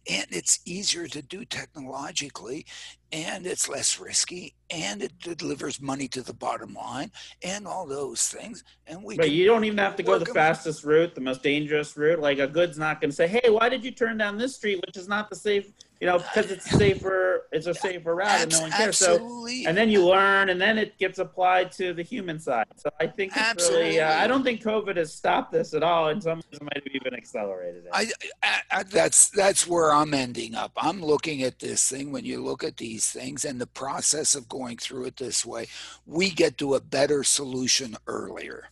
[0.09, 2.65] and it's easier to do technologically,
[3.11, 7.11] and it's less risky, and it delivers money to the bottom line,
[7.43, 8.63] and all those things.
[8.88, 9.17] And we.
[9.17, 12.19] But you don't even have to go the fastest route, the most dangerous route.
[12.19, 14.82] Like a good's not going to say, "Hey, why did you turn down this street,
[14.86, 18.52] which is not the safe." You know, because it's safer, it's a safer route, and
[18.52, 19.02] no one cares.
[19.02, 19.64] Absolutely.
[19.64, 22.68] So, and then you learn, and then it gets applied to the human side.
[22.78, 23.80] So I think it's Absolutely.
[23.82, 26.08] really, uh, I don't think COVID has stopped this at all.
[26.08, 27.89] In some ways, it might have even accelerated it.
[27.91, 28.10] I,
[28.41, 30.72] I, I, that's that's where I'm ending up.
[30.78, 32.14] I'm looking at this thing.
[32.14, 35.68] When you look at these things and the process of going through it this way,
[36.06, 38.70] we get to a better solution earlier.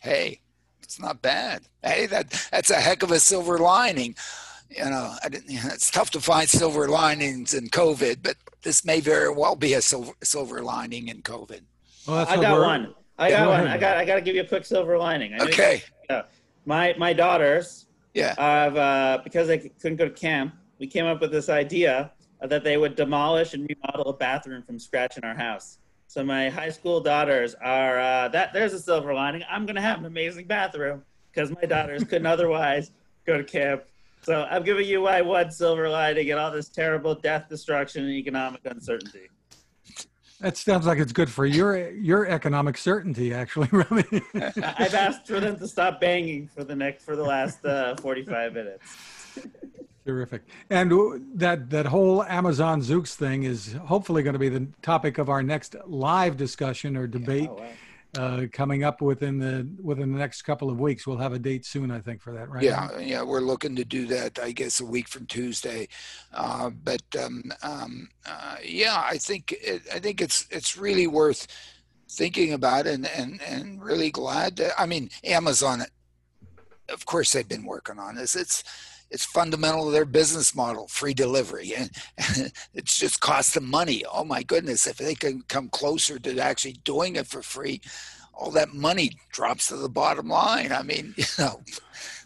[0.00, 0.40] Hey,
[0.80, 1.62] it's not bad.
[1.82, 4.14] Hey, that that's a heck of a silver lining
[4.70, 8.36] you know, I didn't, you know, it's tough to find silver linings in COVID, but
[8.62, 11.60] this may very well be a silver, silver lining in COVID.
[12.06, 12.94] Well, I got one.
[13.18, 13.66] I got one.
[13.66, 13.96] I got.
[13.96, 15.34] I got to give you a quick silver lining.
[15.34, 15.82] I okay.
[16.08, 16.22] Yeah.
[16.64, 17.86] My my daughters.
[18.14, 18.34] Yeah.
[18.38, 22.64] Have uh, because they couldn't go to camp, we came up with this idea that
[22.64, 25.78] they would demolish and remodel a bathroom from scratch in our house.
[26.06, 28.52] So my high school daughters are uh, that.
[28.52, 29.42] There's a silver lining.
[29.50, 31.02] I'm gonna have an amazing bathroom
[31.32, 32.92] because my daughters couldn't otherwise
[33.26, 33.82] go to camp
[34.22, 38.12] so I'm giving you my one silver lining and all this terrible death, destruction, and
[38.12, 39.28] economic uncertainty.
[40.40, 44.22] That sounds like it's good for your your economic certainty, actually, Robbie.
[44.34, 48.54] I've asked for them to stop banging for the next for the last uh, 45
[48.54, 48.96] minutes.
[50.06, 50.42] Terrific.
[50.70, 50.90] And
[51.34, 55.42] that that whole Amazon Zoox thing is hopefully going to be the topic of our
[55.42, 57.44] next live discussion or debate.
[57.44, 57.68] Yeah, oh, wow
[58.18, 61.06] uh, coming up within the within the next couple of weeks.
[61.06, 62.62] We'll have a date soon, I think, for that, right?
[62.62, 64.38] Yeah, yeah, we're looking to do that.
[64.38, 65.88] I guess a week from Tuesday.
[66.32, 71.46] Uh, but um, um, uh, yeah, I think it, I think it's it's really worth
[72.10, 74.56] thinking about and and and really glad.
[74.56, 75.82] That, I mean, Amazon,
[76.88, 78.34] of course, they've been working on this.
[78.34, 78.64] It's
[79.10, 81.74] it's fundamental to their business model, free delivery.
[81.76, 84.04] And, and it's just cost them money.
[84.10, 87.80] Oh my goodness, if they can come closer to actually doing it for free,
[88.32, 90.72] all that money drops to the bottom line.
[90.72, 91.60] I mean, you know,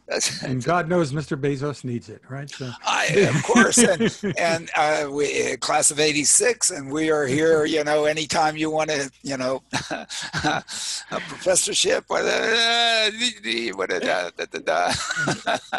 [0.42, 1.40] and God knows Mr.
[1.40, 2.50] Bezos needs it, right?
[2.50, 2.70] So.
[2.86, 7.64] I, of course, and, and uh, we uh, class of '86, and we are here.
[7.64, 10.62] You know, anytime you want to, you know, a
[11.10, 13.10] professorship, what, uh,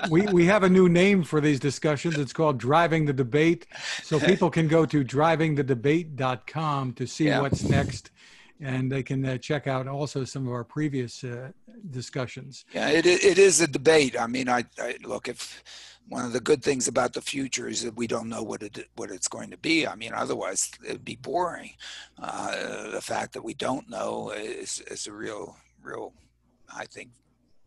[0.09, 2.17] we we have a new name for these discussions.
[2.17, 3.67] It's called driving the debate.
[4.01, 7.41] So people can go to drivingthedebate.com to see yeah.
[7.41, 8.09] what's next
[8.61, 11.51] and they can uh, check out also some of our previous uh,
[11.91, 12.65] discussions.
[12.73, 14.19] Yeah, it, it is a debate.
[14.19, 15.63] I mean, I, I, look if
[16.07, 18.87] one of the good things about the future is that we don't know what it
[18.95, 19.87] what it's going to be.
[19.87, 21.71] I mean, otherwise it'd be boring.
[22.21, 26.13] Uh, the fact that we don't know is is a real real,
[26.73, 27.09] I think,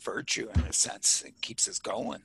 [0.00, 1.22] virtue in a sense.
[1.26, 2.22] It keeps us going,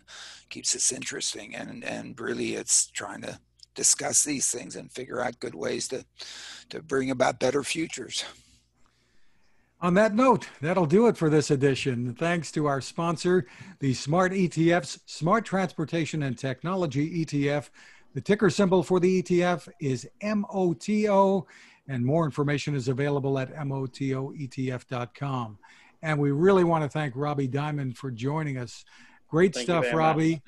[0.49, 3.39] keeps us interesting, and and really it's trying to
[3.75, 6.05] discuss these things and figure out good ways to
[6.69, 8.23] to bring about better futures.
[9.83, 12.15] On that note, that'll do it for this edition.
[12.15, 13.45] Thanks to our sponsor,
[13.79, 17.69] the Smart ETF's Smart Transportation and Technology ETF.
[18.13, 21.45] The ticker symbol for the ETF is MOTO,
[21.89, 23.97] and more information is available at MOTOETF.com.
[26.01, 28.85] And we really want to thank Robbie Diamond for joining us.
[29.29, 30.41] Great thank stuff, Robbie.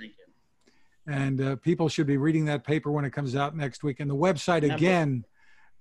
[1.08, 4.00] And uh, people should be reading that paper when it comes out next week.
[4.00, 5.26] And the website again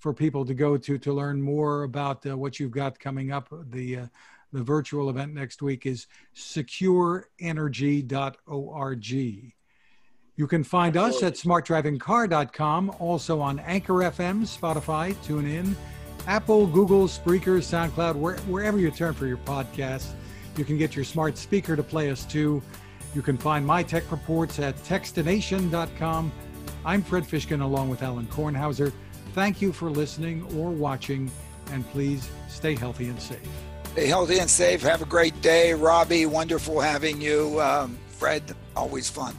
[0.05, 3.49] for people to go to to learn more about uh, what you've got coming up.
[3.71, 4.07] The uh,
[4.53, 9.13] the virtual event next week is secureenergy.org.
[10.37, 15.75] You can find us at smartdrivingcar.com, also on Anchor FM, Spotify, TuneIn,
[16.27, 20.09] Apple, Google, Spreaker, SoundCloud, where, wherever you turn for your podcast.
[20.59, 22.63] You can get your smart speaker to play us too.
[23.15, 26.31] You can find my tech reports at techstination.com.
[26.85, 28.93] I'm Fred Fishkin along with Alan Kornhauser.
[29.35, 31.29] Thank you for listening or watching,
[31.73, 33.41] and please stay healthy and safe.
[33.91, 34.81] Stay healthy and safe.
[34.83, 36.25] Have a great day, Robbie.
[36.25, 37.61] Wonderful having you.
[37.61, 39.37] Um, Fred, always fun.